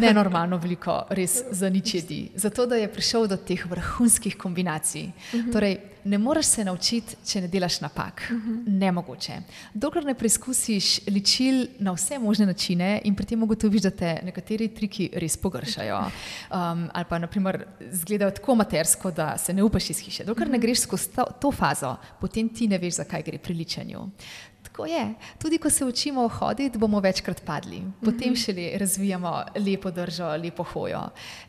[0.00, 2.20] nenormalno veliko, res za nič jedi.
[2.34, 5.06] Zato, da je prišel do teh vrhunskih kombinacij.
[5.06, 5.52] Uh -huh.
[5.52, 8.22] Torej, ne moreš se naučiti, če ne delaš napak.
[8.30, 8.62] Uh -huh.
[8.66, 9.32] Nemogoče.
[9.74, 14.68] Dokler ne preizkusiš ličil na vse možne načine in pri tem ugotoviš, da te nekateri
[14.68, 15.98] triki res pogršajo.
[15.98, 20.24] Um, ali pa, naprimer, zgledajo tako matersko, da se ne upaš iz hiše.
[20.24, 20.52] Dokler uh -huh.
[20.52, 24.08] ne greš skozi to, to fazo, potem ti ne veš, zakaj gre pri ličenju.
[24.74, 25.14] Tako je.
[25.38, 28.34] Tudi ko se učimo hoditi, bomo večkrat padli, potem mhm.
[28.34, 31.00] šele razvijamo lepo držo, lepo hojo.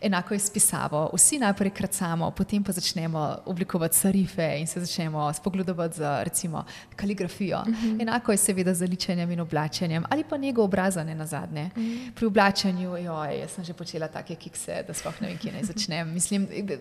[0.01, 1.09] Enako je s pisavo.
[1.13, 6.65] Vsi najprej kracamo, potem pa začnemo oblikovati sarife in se začnemo spogledovati z recimo
[6.95, 7.63] kaligrafijo.
[7.67, 8.01] Mhm.
[8.01, 11.69] Enako je seveda z ličenjem in oblačenjem ali pa njegov obraza ne na zadnje.
[11.78, 12.13] Mhm.
[12.15, 15.63] Pri oblačenju, joj, jaz sem že počela take kikse, da sploh ne vem, kje naj
[15.63, 16.13] začnem.
[16.13, 16.78] Mislim, eh,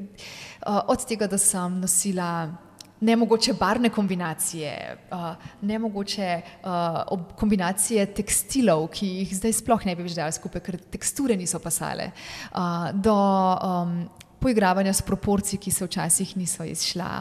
[0.89, 2.53] od tega, da sem nosila
[3.05, 5.31] nemogoče barne kombinacije, uh,
[5.61, 11.37] nemogoče uh, kombinacije tekstilov, ki jih zdaj sploh ne bi več dali skupaj, ker teksture
[11.37, 12.11] niso pasale,
[12.53, 13.97] uh, do um,
[14.41, 17.13] poigravanja s proporci, ki se včasih niso izšla,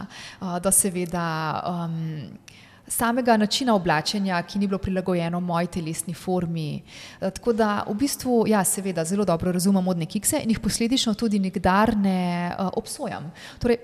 [0.42, 1.28] uh, do seveda.
[1.68, 2.40] Um,
[2.84, 6.82] Samega načina oblačenja, ki ni bilo prilagojeno moji telesni formi.
[7.20, 11.40] Tako da, v bistvu, ja, seveda, zelo dobro razumem modne kikse in jih posledično tudi
[11.40, 13.32] nikdar ne uh, obsojam.
[13.64, 13.80] Torej,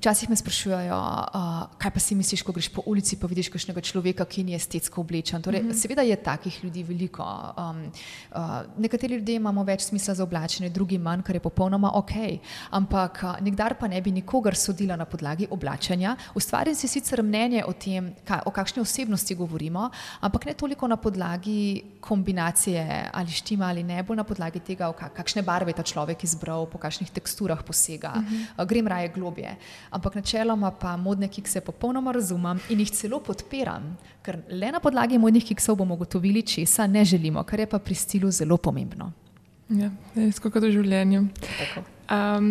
[0.00, 3.80] Včasih me sprašujejo, uh, kaj pa si misliš, ko greš po ulici in vidiš kakšnega
[3.84, 5.42] človeka, ki ni estetsko oblečen.
[5.42, 5.76] Torej, mm -hmm.
[5.76, 7.22] Seveda je takih ljudi veliko.
[7.22, 7.92] Um,
[8.32, 12.10] uh, nekateri ljudje imamo več smisla za oblačenje, drugi manj, kar je popolnoma ok.
[12.70, 16.16] Ampak uh, nikdar pa ne bi nikogar sodila na podlagi oblačenja.
[16.34, 19.90] Ustvarjam si sicer mnenje o tem, kaj, o kakšni osebnosti govorimo,
[20.20, 25.42] ampak ne toliko na podlagi kombinacije ali štima ali ne, bolj na podlagi tega, kakšne
[25.42, 28.12] barve je ta človek izbral, po kakšnih teksturah posega.
[28.16, 28.46] Mm -hmm.
[28.58, 29.56] uh, grem raje globje
[29.90, 35.18] ampak načeloma pa modne kikse popolnoma razumem in jih celo podpiram, ker le na podlagi
[35.18, 39.12] modnih kiksov bomo ugotovili, česa ne želimo, kar je pa pri stilu zelo pomembno.
[39.70, 39.90] Ja,
[40.34, 41.26] skoro v življenju.
[42.10, 42.48] Um,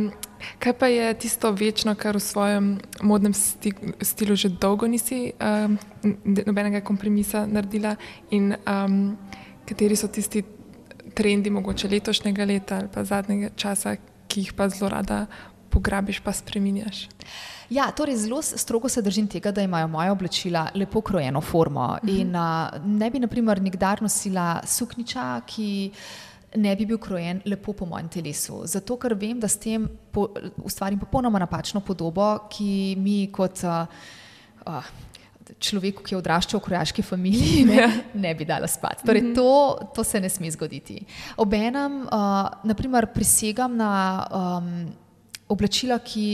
[0.63, 2.67] kaj pa je tisto večno, kar v svojem
[3.03, 3.73] modnem sti,
[4.07, 5.75] stilu že dolgo nisi um,
[6.23, 7.97] nobenega kompromisa naredila,
[8.31, 9.17] in um,
[9.67, 10.45] kateri so tisti
[11.15, 13.97] trendi, mogoče letošnjega leta ali pa zadnjega časa,
[14.31, 15.25] ki jih pa zelo rada
[15.70, 17.07] pograbiš, pa spremenjaš.
[17.70, 21.86] Ja, torej zelo strogo se držim tega, da imajo moja oblačila lepo krojeno formo.
[21.86, 22.17] Uh mhm.
[22.17, 22.22] -huh.
[22.22, 25.91] in, ne bi, naprimer, nikdar nosila sukniča, ki
[26.55, 28.63] ne bi bil krojen lepo po mojem telesu.
[28.65, 30.28] Zato, ker vem, da s tem po,
[30.65, 33.63] ustvarim popolnoma napačno podobo, ki mi kot.
[33.63, 33.86] Uh,
[34.65, 34.84] uh,
[35.59, 37.88] Človeku, ki je odraščal v krojaški familiji, ne, ja.
[38.13, 39.01] ne bi dala spati.
[39.01, 39.34] Torej, mhm.
[39.34, 40.99] to, to se ne sme zgoditi.
[41.41, 43.89] Obenem, uh, naprimer, prisegam na
[44.30, 44.70] um,
[45.49, 46.25] oblačila, ki,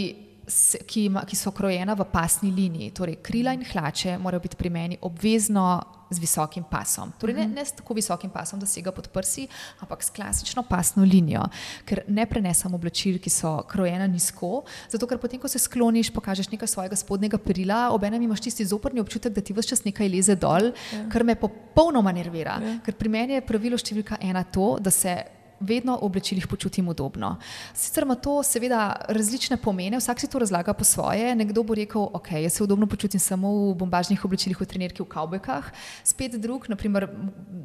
[0.85, 4.69] ki, ima, ki so krojena v pasni liniji, torej krila in hlače, morajo biti pri
[4.69, 5.65] meni obvezno
[6.09, 7.09] z visokim pasom.
[7.19, 9.47] Torej, ne, ne s tako visokim pasom, da sega pod prsi,
[9.81, 11.47] ampak s klasično pasno linijo,
[11.85, 16.51] ker ne prenesem oblačil, ki so krojena nizko, zato ker potem, ko se skloniš, pokažeš
[16.53, 20.37] nekaj svojega spodnjega perila, obenem imaš tisti zoprni občutek, da ti vse čas nekaj leze
[20.37, 21.07] dol, ja.
[21.11, 22.59] kar me popolnoma nervira.
[22.61, 22.77] Ja.
[22.85, 25.17] Ker pri meni je pravilo številka ena to, da se
[25.59, 27.35] vedno v oblačilih počutim udobno.
[27.73, 31.35] Sicer ima to seveda različne pomene, vsak si to razlaga po svoje.
[31.35, 35.07] Nekdo bo rekel, ok, jaz se udobno počutim samo v bombažnih oblačilih, v trenerki, v
[35.09, 35.71] kavbojkah.
[36.03, 37.07] Spet drug, naprimer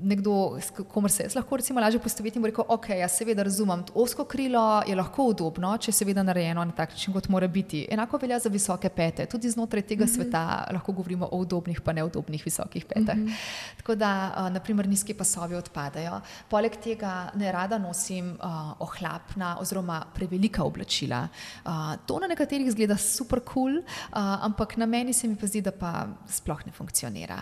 [0.03, 3.85] nekdo, s komer se jaz lahko recimo lažje postavim, bo rekel, ok, jaz seveda razumem,
[3.95, 7.87] osko krilo je lahko udobno, če je seveda narejeno na tak način, kot mora biti.
[7.91, 9.27] Enako velja za visoke pete.
[9.27, 10.15] Tudi znotraj tega mm -hmm.
[10.15, 13.17] sveta lahko govorimo o udobnih pa neudobnih visokih petah.
[13.17, 13.35] Mm -hmm.
[13.77, 16.21] Tako da, uh, naprimer, nizki pasovi odpadajo.
[16.49, 21.25] Poleg tega ne rada nosim uh, ohlapna oziroma prevelika oblačila.
[21.65, 25.47] Uh, to na nekaterih zgleda super kul, cool, uh, ampak na meni se mi pa
[25.47, 27.41] zdi, da pa sploh ne funkcionira.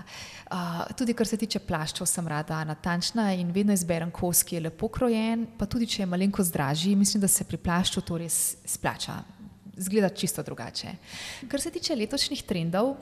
[0.51, 4.65] Uh, tudi kar se tiče plaščev, sem rada natančna in vedno izberem kos, ki je
[4.69, 8.57] lepo krojen, pa tudi če je malenko zdražji, mislim, da se pri plašču to res
[8.67, 9.21] splača.
[9.79, 10.97] Zgleda čisto drugače.
[11.49, 12.97] Kar se tiče letošnjih trendov,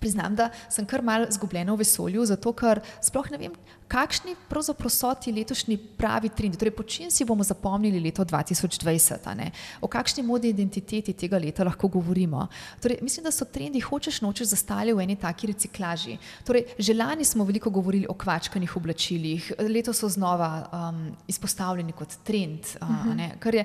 [0.00, 3.56] priznam, da sem kar mal zgubljena v vesolju, zato ker sploh ne vem,
[3.88, 6.58] kakšni pravzaprav so ti letošnji pravi trendi.
[6.58, 9.28] Torej, po čem si bomo zapomnili leto 2020?
[9.80, 12.46] O kakšni modi identiteti tega leta lahko govorimo?
[12.82, 16.18] Torej, mislim, da so trendi, hočeš nočeš, zastali v eni taki reciklaži.
[16.46, 22.18] Torej, že lani smo veliko govorili o kvačkanih oblačilih, letos so znova um, izpostavljeni kot
[22.24, 23.64] trend, uh, kar je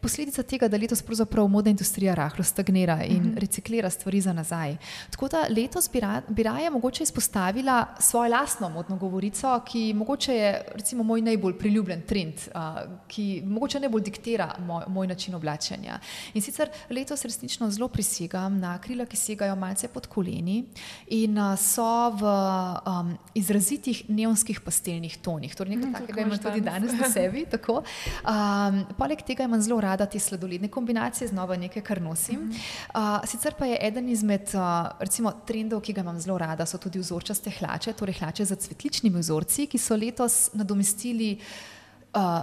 [0.00, 3.38] posledica tega, da letos pravzaprav modna industrija rahlo stagnira in uh -huh.
[3.40, 4.76] reciklira stvari za nazaj.
[5.10, 10.34] Tako da letos bi, ra, bi raje mogoče izpostavila svojo lastno modno govorico, ki mogoče
[10.34, 12.60] je recimo moj najbolj priljubljen trend, uh,
[13.08, 15.98] ki mogoče najbolj diktira moj, moj način oblačenja.
[16.34, 20.64] In sicer letos resnično zelo prisegam na krila, ki segajo malce pod koleni
[21.06, 22.22] in uh, so v
[22.86, 25.54] um, izrazitih neonskih pastelnih tonih.
[25.54, 27.46] Torej nekaj mm, takega imam tudi danes na sebi.
[27.46, 32.50] Um, poleg tega imam zelo rada te sladoledne kombinacije, znova nekaj, kar nosim.
[32.50, 33.20] Uh -huh.
[33.22, 36.78] uh, sicer pa je eden izmed uh, recimo, trendov, ki ga imam zelo rada, so
[36.78, 41.38] tudi vzorčaste hlače, torej hlače za cvetličnimi vzorci, ki so letos nadomestili.
[42.14, 42.42] Uh,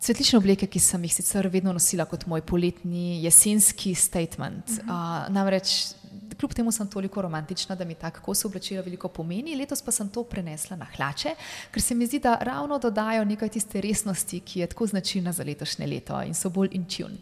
[0.00, 4.68] Cvetlične obleke, ki sem jih sicer vedno nosila kot moj poletni, jesenski statement.
[4.68, 5.26] Uh -huh.
[5.26, 5.94] uh, namreč
[6.38, 9.56] kljub temu sem toliko romantična, da mi tako kos oblačila veliko pomeni.
[9.56, 11.34] Letos pa sem to prenesla na hlače,
[11.70, 15.44] ker se mi zdi, da ravno dodajo nekaj tiste resnosti, ki je tako značilna za
[15.44, 17.16] letošnje leto in so bolj in tune.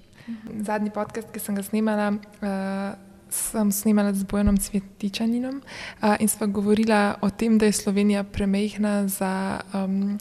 [0.64, 2.12] Zadnji podcast, ki sem ga snimala.
[2.42, 2.94] Uh...
[3.34, 9.08] Sem snimala z Bojanom Cvetičaninom uh, in sva govorila o tem, da je Slovenija premehna
[9.08, 10.18] za um,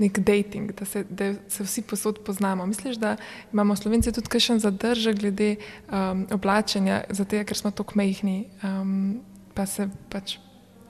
[0.00, 2.66] nek dating, da se, da se vsi posod poznamo.
[2.66, 3.16] Misliš, da
[3.52, 5.56] imamo slovenci tudi kakšen zadržek glede
[5.92, 9.20] um, oblačenja, zato ker smo tako mehni, um,
[9.54, 10.38] pa se pač.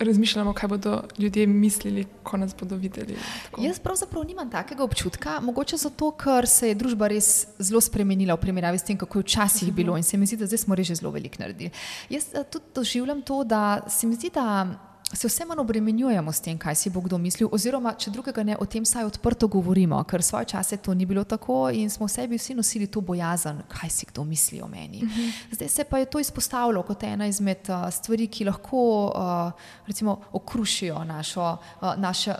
[0.00, 3.16] Razmišljamo, kaj bodo ljudje mislili, ko nas bodo videli.
[3.44, 3.60] Tako.
[3.60, 8.40] Jaz pravzaprav nimam takega občutka, mogoče zato, ker se je družba res zelo spremenila v
[8.40, 9.72] primerjavi s tem, kako je včasih uh mhm.
[9.72, 9.76] -huh.
[9.76, 11.70] bilo in se mi zdi, da zdaj smo res zelo veliko naredili.
[12.10, 14.66] Jaz eh, tudi doživljam to, da se mi zdi, da
[15.12, 18.56] se vse manj obremenjujemo s tem, kaj si bo kdo mislil, oziroma če drugega ne,
[18.60, 22.12] o tem saj odprto govorimo, ker svoje čase to ni bilo tako in smo v
[22.12, 25.02] sebi vsi nosili to bojazen, kaj si kdo misli o meni.
[25.02, 25.20] Uh mhm.
[25.20, 25.54] -huh.
[25.54, 29.52] Zdaj se pa je to izpostavilo kot ena izmed uh, stvari, ki lahko uh,
[29.86, 32.34] recimo, okrušijo našo, uh, naše,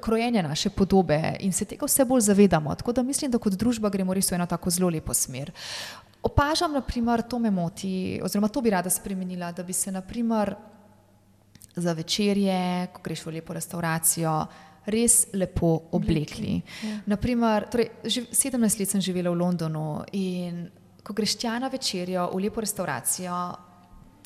[0.00, 2.74] krojenje naše podobe in se tega vse bolj zavedamo.
[2.74, 5.52] Tako da mislim, da kot družba gremo res v eno tako zelo lepo smer.
[6.22, 10.54] Opažam, naprimer, to me moti, oziroma to bi rada spremenila, da bi se, naprimer,
[11.80, 14.34] za večerje, ko greš v lepo restauracijo,
[14.88, 16.58] res lepo oblekli.
[16.82, 16.98] Ja.
[17.14, 20.68] Naprimer, torej, 17 let sem živela v Londonu in
[21.04, 23.36] ko greš tja na večerjo v lepo restauracijo,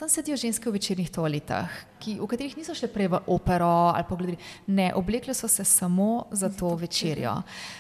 [0.03, 1.71] tam sedijo ženske v večernih toaletah,
[2.03, 4.39] ki, v katerih niso šle prej v opero ali pogledali.
[4.67, 7.37] Ne, oblekle so se samo za to večerjo.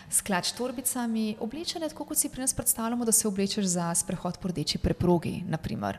[0.06, 4.52] Sklač torbicami, oblečene tako, kot si pri nas predstavljamo, da se oblečeš za sprehod po
[4.54, 5.42] rdeči preprogi.
[5.50, 5.98] Naprimer.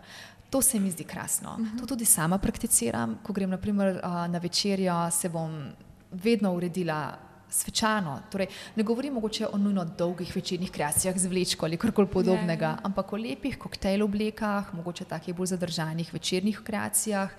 [0.54, 1.56] To se mi zdi krasno.
[1.60, 1.80] Uh -huh.
[1.80, 3.18] To tudi sama prakticiram.
[3.24, 5.72] Ko grem naprimer, na večerjo, se bom
[6.12, 7.18] vedno uredila
[7.54, 8.20] svečano.
[8.32, 12.78] Torej, ne govorim mogoče o nujno dolgih večernih kreacijah z vlečko ali karkoli podobnega, ne.
[12.84, 17.30] ampak o lepih koktejl oblekah, mogoče takih bolj zadržanih večernih kreacijah.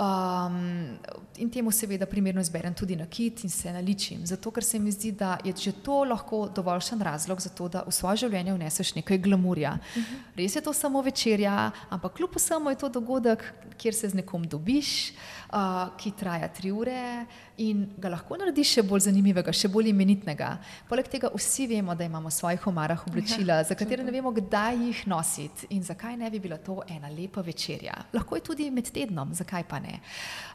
[0.00, 0.96] Um,
[1.36, 4.26] in temu seveda primerno izberem tudi na kit in se naličim.
[4.26, 7.84] Zato, ker se mi zdi, da je že to lahko dovoljšen razlog za to, da
[7.86, 9.72] v svoje življenje vneseš nekaj glamurja.
[9.72, 10.06] Uh mhm.
[10.14, 10.36] -huh.
[10.36, 13.44] Res je to samo večerja, ampak kljub vsemu je to dogodek,
[13.76, 15.39] kjer se z nekom dobiš, uh,
[15.98, 17.26] ki traja tri ure
[17.58, 20.50] in ga lahko narediš še bolj zanimivega, še bolj imenitnega.
[20.88, 24.32] Poleg tega vsi vemo, da imamo v svojih omarah oblačila, ja, za katere ne vemo,
[24.36, 27.96] kdaj jih nositi in zakaj ne bi bila to ena lepa večerja.
[28.14, 29.98] Lahko je tudi med tednom, zakaj pa ne.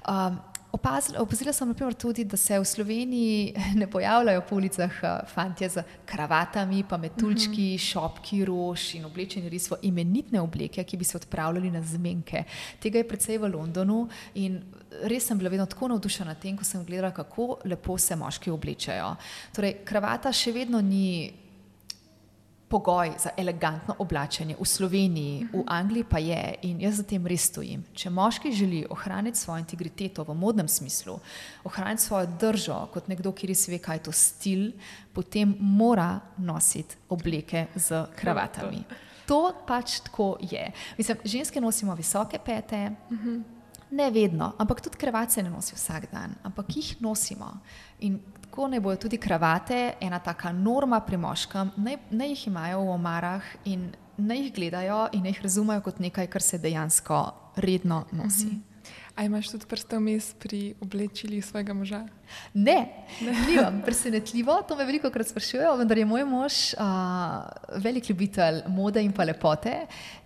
[0.07, 0.39] Um,
[0.75, 5.83] Opazila sem naprimer, tudi, da se v Sloveniji ne pojavljajo po ulicah eh, fantje z
[6.05, 7.83] kravatami, pa metuljčki, mhm.
[7.83, 12.43] šopki, rož in oblečeni res v imenitne obleke, ki bi se odpravljali na zmenke.
[12.79, 14.05] Tega je predvsej v Londonu
[14.35, 14.59] in
[15.03, 19.15] res sem bila vedno tako navdušena tem, ko sem gledala, kako lepo se moški oblečajo.
[19.55, 21.44] Torej, kravata še vedno ni
[22.67, 27.45] pogoj za elegantno oblačenje v Sloveniji, v Angliji pa je in jaz za tem res
[27.51, 27.83] stojim.
[27.93, 31.19] Če moški želi ohraniti svojo integriteto v modnem smislu,
[31.63, 34.71] ohraniti svojo držo kot nekdo, ki res ve, kaj je to stil,
[35.13, 38.83] potem mora nositi obleke z kravatami.
[39.25, 40.71] To pač tako je.
[40.97, 42.91] Mislim, ženske nosimo visoke pete.
[43.09, 43.43] Uh -huh.
[43.91, 47.59] Ne vedno, ampak tudi kravace ne nosijo vsak dan, ampak jih nosimo.
[47.99, 48.19] In
[48.55, 52.93] tako naj bojo tudi kravate, ena taka norma pri moškem, naj, naj jih imajo v
[52.93, 57.19] omarah in naj jih gledajo in naj jih razumejo kot nekaj, kar se dejansko
[57.59, 58.47] redno nosi.
[58.47, 58.61] Mhm.
[59.15, 62.05] A imaš tudi prste vmes pri oblečili svojega moža?
[62.53, 62.77] Ne,
[63.21, 63.35] ne.
[63.85, 67.43] presenetljivo, to me veliko krat sprašujejo, vendar je moj mož uh,
[67.83, 69.81] velik ljubitelj mode in pa lepote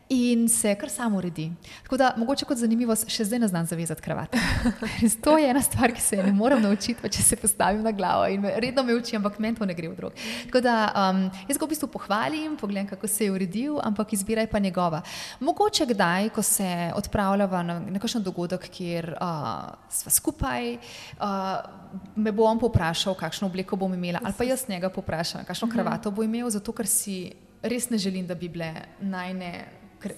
[0.10, 1.52] in se kar samo uredi.
[1.84, 4.40] Tako da, mogoče kot zanimivost, še zdaj ne znam zavezati kravate.
[5.24, 8.26] to je ena stvar, ki se je ne morem naučiti, če se postavim na glavo
[8.28, 10.24] in me, redno me uči, ampak meni to ne gre v drug.
[10.50, 14.42] Tako da, um, jaz ga v bistvu pohvalim, pogledam, kako se je uredil, ampak izbira
[14.42, 15.04] je pa njegova.
[15.46, 20.74] Mogoče kdaj, ko se odpravljava na nekakšen dogodek, kjer uh, sva skupaj,
[21.22, 25.70] uh, me bo on poprašal, kakšno obleko bom imela, ali pa jaz njega poprašam, kakšno
[25.70, 27.30] kravato bo imel, zato ker si
[27.62, 29.79] res ne želim, da bi bile najne.
[30.00, 30.14] Ker,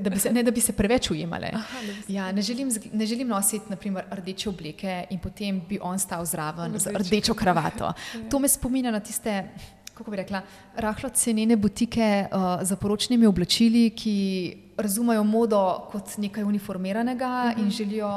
[0.00, 1.50] da, bi se, ne, da bi se preveč ujemale.
[1.52, 5.78] Aha, se- Ja, ne, želim, z- ne želim nositi naprimer, rdeče obleke in potem bi
[5.80, 6.98] on stal zraven z Rdeči.
[7.00, 7.92] rdečo kravato.
[8.30, 9.44] To me spominja na tiste,
[9.94, 10.42] kako bi rekla,
[10.76, 14.14] rahlo cenene butike uh, za poročnimi oblačili, ki
[14.76, 15.60] razumejo modo
[15.92, 18.10] kot nekaj uniformiranega in želijo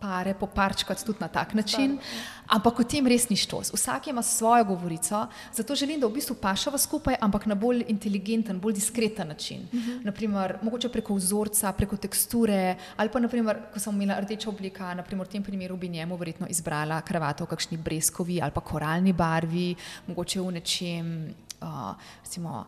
[0.00, 1.98] pare poparčkati tudi na tak način.
[2.46, 3.72] Ampak o tem res ni štos.
[3.74, 8.60] Vsak ima svojo govorico, zato želim, da v bistvu pašava skupaj, ampak na bolj inteligenten,
[8.60, 9.66] bolj diskreten način.
[9.72, 10.04] Uh -huh.
[10.04, 15.26] naprimer, mogoče preko vzorca, preko teksture, ali pa, naprimer, ko sem imela rdeča oblika, naprimer,
[15.26, 19.74] v tem primeru bi njemu verjetno izbrala kravato v kakšni breskovi ali pa koralni barvi,
[20.06, 21.94] mogoče v nečem, uh,
[22.24, 22.66] recimo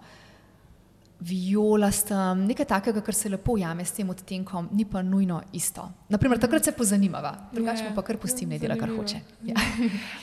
[1.21, 5.89] violastem, nekaj takega, kar se lepo ujame s tem odtenkom, ni pa nujno isto.
[6.09, 9.21] Naprimer, takrat se pozanimava, drugače Ja, pa kar pustim, ja, ne dela, kar hoče.
[9.47, 9.55] Ja.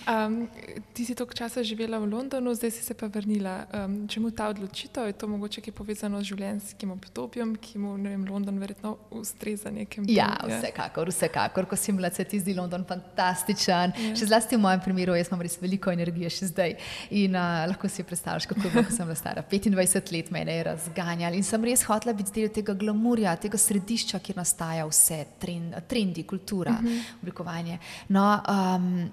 [0.05, 0.47] Um,
[0.93, 3.65] ti si toliko časa živela v Londonu, zdaj si se pa vrnila.
[3.73, 5.07] Um, čemu ta odločitev?
[5.07, 9.71] Je to mogoče ki je povezano z življenjskim obdobjem, ki mu vem, London verjetno ustreza
[9.73, 10.05] nekem.
[10.09, 11.65] Ja, tem, vsekakor, vsekakor.
[11.65, 13.95] Ko si mlad, se ti zdi London fantastičen.
[13.97, 14.13] Ja.
[14.19, 16.77] Še zlasti v mojem primeru, jaz imam res veliko energije še zdaj.
[17.17, 20.59] In uh, lahko si predstavljaš, kako je bilo, ko sem bila stara 25 let, mene
[20.59, 21.33] je razganjal.
[21.35, 26.23] In sem res hotela biti del tega glamurja, tega središča, kjer nastaja vse, trend, trendi,
[26.23, 27.03] kultura, uh -huh.
[27.21, 27.79] oblikovanje.
[28.09, 29.11] No, um,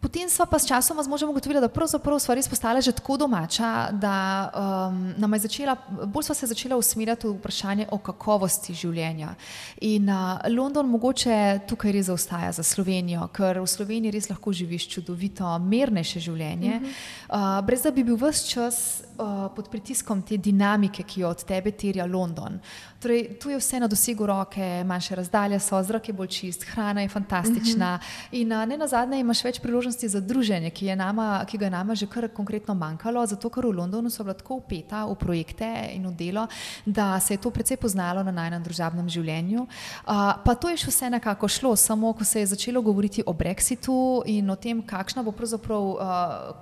[0.00, 3.16] Potem smo pa s časom z možem ugotovili, da pravzaprav smo res postali že tako
[3.20, 8.74] domača, da um, nam je začela, bolj smo se začela usmerjati v vprašanje o kakovosti
[8.74, 9.34] življenja.
[9.80, 14.88] In uh, London mogoče tukaj res zaostaja za Slovenijo, ker v Sloveniji res lahko živiš
[14.88, 21.02] čudovito, mirnejše življenje, uh, brez da bi bil vse čas uh, pod pritiskom te dinamike,
[21.02, 22.60] ki jo od tebe terja London.
[23.00, 27.00] Torej, tu je vse na dosegu roke, manjše razdalje so, zrak je bolj čist, hrana
[27.00, 28.40] je fantastična uh -huh.
[28.40, 31.64] in a, ne na zadnje imaš več priložnosti za druženje, ki, je nama, ki ga
[31.64, 35.14] je nama že kar konkretno manjkalo, zato ker v Londonu so bila tako upeta v
[35.14, 36.46] projekte in v delo,
[36.86, 39.66] da se je to precej poznalo na najnem družabnem življenju.
[40.06, 43.32] A, pa to je še vse nekako šlo, samo ko se je začelo govoriti o
[43.32, 45.98] Brexitu in o tem, kakšna bo pravzaprav uh,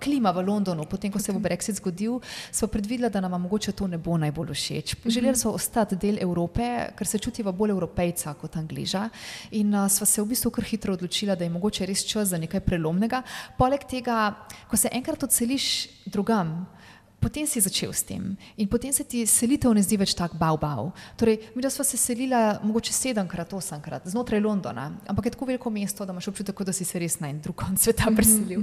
[0.02, 2.20] klima v Londonu, potem ko se bo Brexit zgodil,
[2.52, 4.94] smo predvideli, da nam mogoče to ne bo najbolj všeč.
[5.04, 9.08] Želeli so ostati del Evrope, ker se čutiva bolj evropejca kot angliža.
[9.50, 12.38] In uh, sva se v bistvu kar hitro odločila, da je mogoče res čas za
[12.38, 13.22] nekaj prelomnega.
[13.58, 14.34] Poleg tega,
[14.70, 16.66] ko se enkrat odseliš drugam,
[17.18, 20.92] Potem si začel s tem in potem se ti selitev ne zdi več tako bav-bav.
[21.18, 26.06] Torej, mi smo se selili mogoče sedemkrat, osemkrat znotraj Londona, ampak je tako veliko mesto,
[26.06, 28.62] da imaš občutek, da si se res na en drug konec sveta preselil.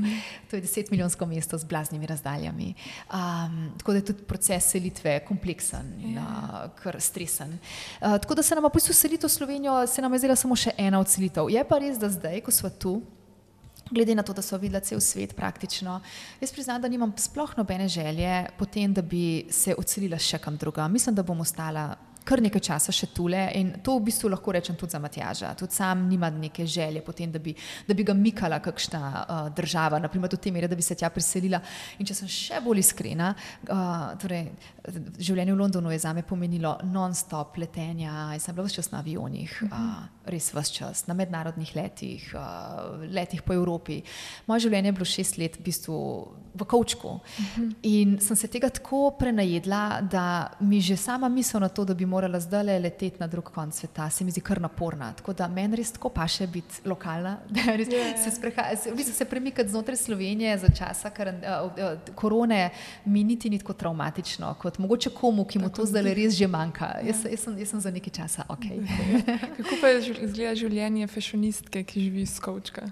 [0.49, 2.73] To je deset milijonsko mesto z blaznimi razdaljami.
[3.11, 7.59] Um, tako da je tudi proces selitve kompleksen in uh, kar stresen.
[7.99, 10.55] Uh, tako da se nam v bistvu selitev v Slovenijo, se nam je zdela samo
[10.55, 11.51] še ena od selitev.
[11.51, 13.01] Je pa res, da zdaj, ko smo tu,
[13.91, 15.99] Glede na to, da so videla cel svet praktično,
[16.41, 20.91] jaz priznam, da nimam sploh nobene želje potem, da bi se odselila še kam drugam.
[20.91, 21.95] Mislim, da bom ostala
[22.25, 25.53] kar nekaj časa še tule in to v bistvu lahko rečem tudi za Matjaža.
[25.57, 27.53] Tudi sam nima neke želje potem, da bi,
[27.87, 31.09] da bi ga mikala kakšna uh, država, naprimer do te mere, da bi se tja
[31.13, 31.61] preselila.
[31.99, 33.31] In če sem še bolj iskrena,
[33.69, 34.47] uh, torej,
[35.21, 39.53] življenje v Londonu je zame pomenilo non-stop letenja, jaz sem bila vse čas na avionih,
[39.69, 40.01] uh,
[40.33, 44.01] res vse čas, na mednarodnih letih, uh, letih po Evropi.
[44.49, 45.99] Moje življenje je bilo šest let v bistvu
[46.55, 47.19] v kavčku
[47.83, 52.05] in sem se tega tako prenajedla, da mi že sama misel na to, da bi
[52.15, 55.11] morala zdaj leteti na drug konec sveta, se mi zdi kar naporna.
[55.13, 58.17] Tako da meni res tako paše biti lokalna, da res Ja, ja.
[58.17, 62.69] se, spreha, se, v bistvu se premikati znotraj Slovenije za časa karan, uh, uh, korone
[63.05, 66.93] mi niti ni tako traumatično, kot mogoče komu, ki mu to zdaj res že manjka.
[67.03, 68.65] Jaz, jaz, sem, jaz sem za nekaj časa ok.
[69.57, 72.87] Kako pa izgleda življenje fashionistke, ki živi iz kavčka?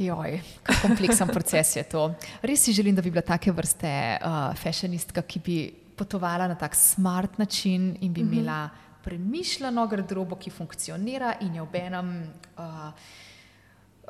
[0.00, 2.06] Joj, kako kompleksen proces je to.
[2.42, 5.58] Res si želim, da bi bila take vrste uh, fashionistka, ki bi
[6.00, 8.68] potovala na tak smart način in bi imela
[9.04, 12.14] premišljeno garderobo, ki funkcionira in je obenem.
[12.56, 13.18] Uh,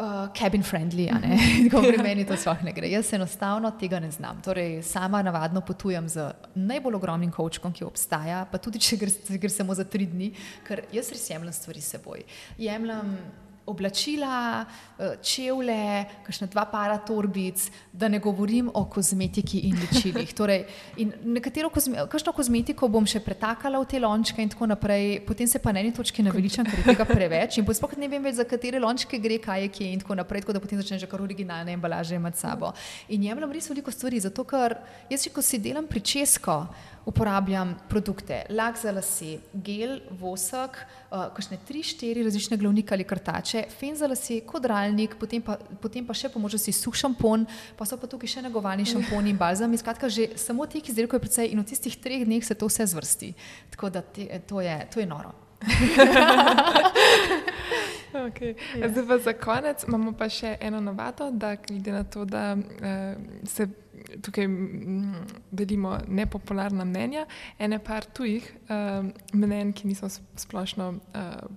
[0.01, 1.11] Uh, cabin friendly,
[1.71, 2.89] tako pri meni to sploh ne gre.
[2.89, 4.39] Jaz enostavno tega ne znam.
[4.41, 6.25] Torej, sama navadno potujem z
[6.55, 9.13] najbolj ogromnim kočkom, ki obstaja, pa tudi če gre,
[9.43, 10.31] gre samo za tri dni,
[10.65, 12.25] ker jaz res jemljem stvari s seboj.
[12.57, 13.13] Jemljem
[13.71, 14.65] oblačila,
[14.99, 20.35] eh, čevlje, kakšne dva para torbic, da ne govorim o kozmetiki in ličilih.
[20.35, 20.65] Torej,
[20.97, 21.13] in
[21.73, 25.73] kozme, kakšno kozmetiko bom še pretakala v te lončke in tako naprej, potem se pa
[25.73, 28.81] na eni točki naveličam, ker je tega preveč in sploh ne vem več, za katere
[28.81, 31.73] lončke gre, kaj je kje in tako naprej, tako da potem začnem že kar originalne
[31.73, 32.73] embalaže s sabo.
[33.09, 34.77] In jemljem res veliko stvari, zato ker
[35.11, 36.67] jaz, če ko si delam pričesko,
[37.05, 40.77] uporabljam produkte, lak za lase, gel, vosek,
[41.11, 46.07] uh, kakšne tri, štiri različne glavnike ali krtače, fen za lase, kodralnik, potem pa, potem
[46.07, 47.47] pa še po možnosti suh šampon,
[47.79, 49.81] pa so pa tukaj še negovalni šamponi in balzami.
[49.81, 52.87] Skratka, že samo teh izdelkov je precej in v tistih treh dneh se to vse
[52.93, 53.35] zvrsti.
[53.75, 55.33] Tako da te, to, je, to je noro.
[58.15, 58.55] okay.
[58.81, 58.89] ja.
[58.89, 63.47] Zdaj pa za konec imamo pa še eno novato, da glede na to, da uh,
[63.49, 63.69] se
[64.23, 64.47] tukaj
[65.51, 67.27] delimo nepopularna mnenja,
[67.59, 70.95] ene par tujih uh, mnenj, ki niso splošno.
[71.15, 71.51] Uh,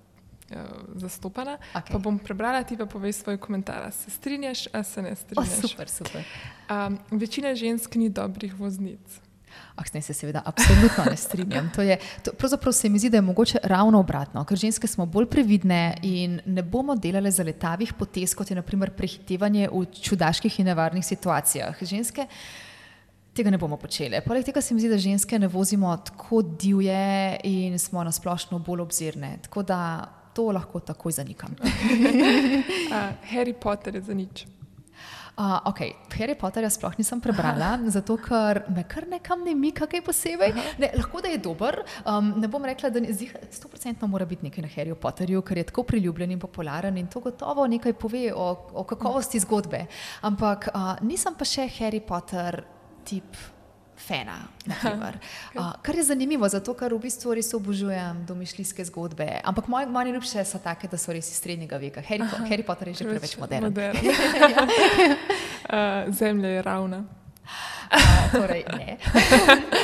[1.02, 1.56] Zastopana.
[1.74, 1.96] Okay.
[1.96, 3.88] Pa bom prebrala, ti pa povej svoj komentar.
[3.90, 5.50] Se strinjaš, ali se ne strinjaš?
[5.50, 6.22] Oh, super, super.
[6.70, 9.18] Um, večina žensk ni dobrih voznic.
[9.76, 11.72] Ah, ne, se seveda absolutno ne strinjam.
[11.76, 15.06] To je, to, pravzaprav se mi zdi, da je mogoče ravno obratno, ker ženske smo
[15.06, 20.60] bolj previdne in ne bomo delale za letavih potez, kot je naprimer prehitevanje v čudaških
[20.60, 21.82] in nevarnih situacijah.
[21.82, 22.28] Ženske
[23.34, 24.22] tega ne bomo počele.
[24.22, 28.86] Poleg tega se mi zdi, da ženske ne vozimo tako divje in smo nasplošno bolj
[28.86, 29.40] obzirne.
[30.34, 31.54] To lahko takoj zanikam.
[31.62, 34.46] uh, Harry Potter je za nič.
[35.34, 35.96] Uh, okay.
[36.14, 40.54] Harry Potterja sploh nisem prebrala, zato ker me kar nekam ne mika kaj posebej.
[40.78, 41.80] Ne, lahko da je dober.
[42.06, 43.16] Um, ne bom rekla, da je
[43.50, 47.20] 100% mora biti nekaj na Harryju Potterju, ker je tako priljubljen in popularen in to
[47.20, 49.86] gotovo nekaj pove o, o kakovosti zgodbe.
[50.22, 52.62] Ampak uh, nisem pa še Harry Potter
[53.04, 53.34] tip
[54.08, 54.38] fena.
[54.68, 59.40] Uh, kar je zanimivo, zato ker v bistvu res obožujem domišljijske zgodbe.
[59.44, 62.02] Ampak moje moj najljubše so take, da so res iz srednjega veka.
[62.04, 63.64] Harry, po, Harry Potter je že preveč moderen.
[63.72, 63.98] modern.
[63.98, 64.04] uh,
[66.20, 67.06] zemlja je ravna.
[67.94, 68.64] Uh, torej,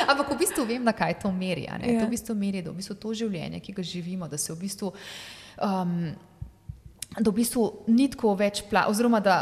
[0.09, 1.67] Ampak v bistvu vem, na kaj to meri.
[1.70, 1.78] Ja.
[1.78, 4.57] To v bistvu meri, da v bistvu to življenje, ki ga živimo, da se v
[4.65, 4.93] bistvu.
[5.59, 6.15] Um,
[7.18, 9.36] da v bistvu ni tako več pla, oziroma da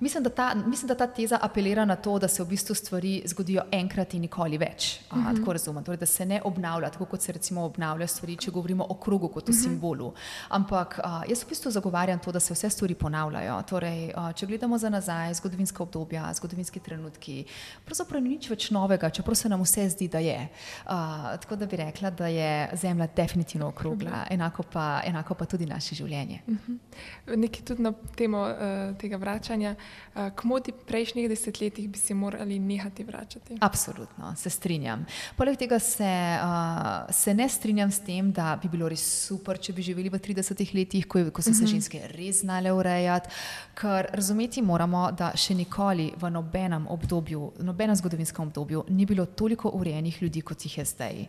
[0.00, 3.18] mislim, da, ta, mislim, da ta teza apelira na to, da se v bistvu stvari
[3.28, 5.00] zgodijo enkrat in nikoli več.
[5.10, 5.36] Uh -huh.
[5.36, 8.86] Tako razumem, torej, da se ne obnavlja, tako kot se recimo obnavlja stvari, če govorimo
[8.88, 9.62] o krogu kot o uh -huh.
[9.62, 10.12] simbolu.
[10.48, 13.62] Ampak a, jaz v bistvu zagovarjam to, da se vse stvari ponavljajo.
[13.62, 17.44] Torej, a, če gledamo za nazaj, zgodovinska obdobja, zgodovinski trenutki,
[17.84, 20.48] pravzaprav ni nič več novega, čeprav se nam vse zdi, da je.
[20.86, 24.34] A, tako da bi rekla, da je Zemlja definitivno okrogla, uh -huh.
[24.34, 26.40] enako, pa, enako pa tudi naše življenje.
[26.46, 26.85] Uh -huh.
[27.26, 29.74] Nekaj tudi na temo uh, tega vračanja.
[30.14, 33.58] Uh, k modi prejšnjih desetletjih bi se morali nehati vračati.
[33.60, 35.06] Absolutno, se strinjam.
[35.36, 39.72] Poleg tega se, uh, se ne strinjam s tem, da bi bilo res super, če
[39.72, 41.66] bi živeli v 30 letih, ko, ko so se uh mhm.
[41.66, 41.70] -huh.
[41.70, 43.28] ženske res znale urejati.
[43.74, 49.68] Ker razumeti moramo, da še nikoli v nobenem obdobju, nobenem zgodovinskem obdobju, ni bilo toliko
[49.68, 51.26] urejenih ljudi, kot jih je zdaj.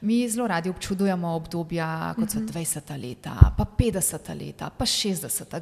[0.00, 2.52] Mi zelo radi občudujemo obdobja, kot so uh -huh.
[2.52, 4.97] 20 leta, pa 50 leta, pa 60.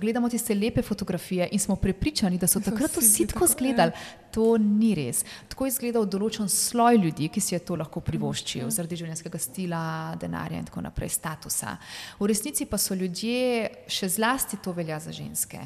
[0.01, 3.93] Gledamo tiste lepe fotografije in smo prepričani, da so takrat vsi tako izgledali.
[4.30, 5.24] To ni res.
[5.49, 9.82] Tako je izgledal določen sloj ljudi, ki si je to lahko privoščil zaradi življenjskega stila,
[10.20, 11.76] denarja in tako naprej, statusa.
[12.20, 15.62] V resnici pa so ljudje, še zlasti to velja za ženske.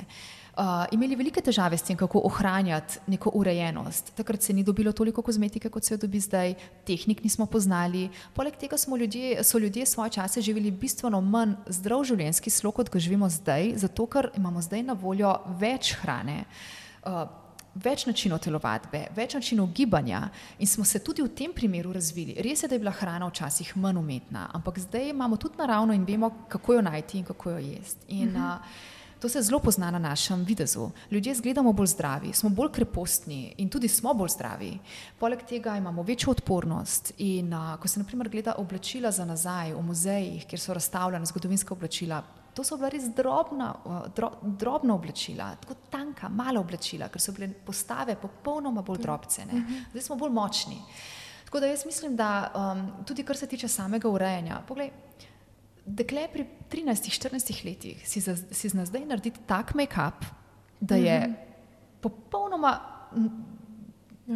[0.51, 4.11] Uh, imeli velike težave s tem, kako ohranjati neko urejenost.
[4.17, 6.55] Takrat se ni dobilo toliko kozmetike, kot se jo dobi zdaj,
[6.87, 8.09] tehnik nismo poznali.
[8.35, 12.99] Poleg tega ljudje, so ljudje svoje čase živeli bistveno manj zdrav življenjski slog, kot ga
[12.99, 16.45] živimo zdaj, zato ker imamo zdaj na voljo več hrane.
[17.05, 17.29] Uh,
[17.75, 20.25] Več načinov telovadbe, več načinov gibanja,
[20.59, 22.35] in smo se tudi v tem primeru razvili.
[22.43, 26.03] Res je, da je bila hrana včasih manj umetna, ampak zdaj imamo tudi naravno in
[26.05, 28.07] vemo, kako jo najti in kako jo jesti.
[28.09, 28.59] In, uh -huh.
[29.21, 30.91] To se zelo pozna na našem videzu.
[31.11, 34.79] Ljudje izgledamo bolj zdravi, smo bolj krepostni in tudi smo bolj zdravi.
[35.19, 37.13] Poleg tega imamo večjo odpornost.
[37.19, 41.75] In a, ko se naprimer gleda oblačila za nazaj v muzejih, kjer so razstavljena zgodovinska
[41.75, 42.23] oblačila,
[42.55, 43.75] to so bila res drobna,
[44.17, 49.53] dro, drobna oblačila, tako tanka, mala oblačila, ker so bile postave popolnoma bolj drobcene.
[49.53, 49.85] Mhm.
[49.91, 50.81] Zdaj smo bolj močni.
[51.45, 54.91] Tako da jaz mislim, da um, tudi kar se tiče samega urejanja, poglej,
[55.87, 60.25] dekle pri 13-14 letih si, za, si zna zdaj narediti tak make-up,
[60.81, 61.37] da je mm -hmm.
[62.01, 62.81] popolnoma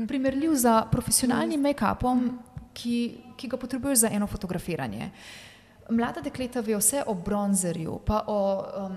[0.09, 2.39] primerljiv z profesionalnim make-upom, mm -hmm.
[2.73, 5.11] ki, ki ga potrebuješ za eno fotografiranje.
[5.91, 8.97] Mlada dekleta ve vse o bronzerju, pa o um,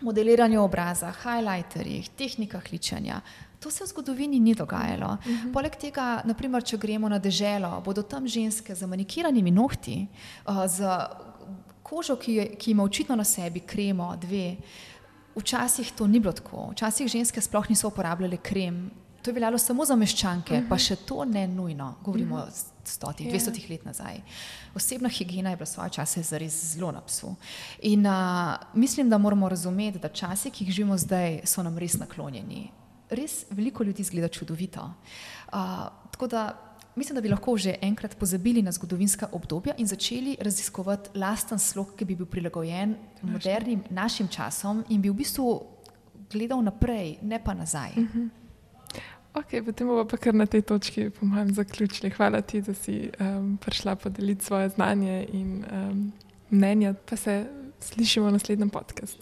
[0.00, 3.20] modeliranju obraza, highlighterjih, tehnikah ličanja.
[3.60, 5.06] To se v zgodovini ni dogajalo.
[5.06, 5.48] Uh mhm.
[5.48, 5.52] -huh.
[5.52, 10.06] Poleg tega, naprimer, če gremo na deželo, bodo tam ženske z manikiranimi nohti,
[10.46, 10.80] uh, z
[11.90, 14.56] kožo, ki, je, ki ima očitno na sebi kremo, dve.
[15.34, 16.70] Včasih to ni bilo tako.
[16.72, 18.90] Včasih ženske sploh niso uporabljale krem.
[19.22, 20.68] To je veljalo samo za meščanke, uh -huh.
[20.68, 20.82] pa mhm.
[20.84, 21.94] še to ne nujno.
[22.04, 22.64] Govorimo o uh -huh.
[22.84, 23.30] stotih, ja.
[23.30, 24.20] dvestotih let nazaj.
[24.74, 27.34] Osebna higiena je bila svoje čase zares zelo na psu.
[27.82, 28.12] In uh,
[28.74, 32.70] mislim, da moramo razumeti, da časi, ki jih živimo zdaj, so nam res naklonjeni.
[33.10, 34.92] Res veliko ljudi izgleda čudovito.
[35.52, 35.58] Uh,
[36.10, 41.18] tako da mislim, da bi lahko že enkrat pozabili na zgodovinska obdobja in začeli raziskovati
[41.18, 45.62] lasten slog, ki bi bil prilagojen modernim našim časom in bi v bistvu
[46.32, 47.90] gledal naprej, ne pa nazaj.
[47.96, 48.28] Uh -huh.
[49.34, 52.10] Ok, potem bomo pa kar na tej točki, po mojem, zaključili.
[52.10, 56.12] Hvala ti, da si um, prišla podeliti svoje znanje in um,
[56.50, 57.46] mnenja, pa se
[57.80, 59.18] slišimo v naslednjem podkastu.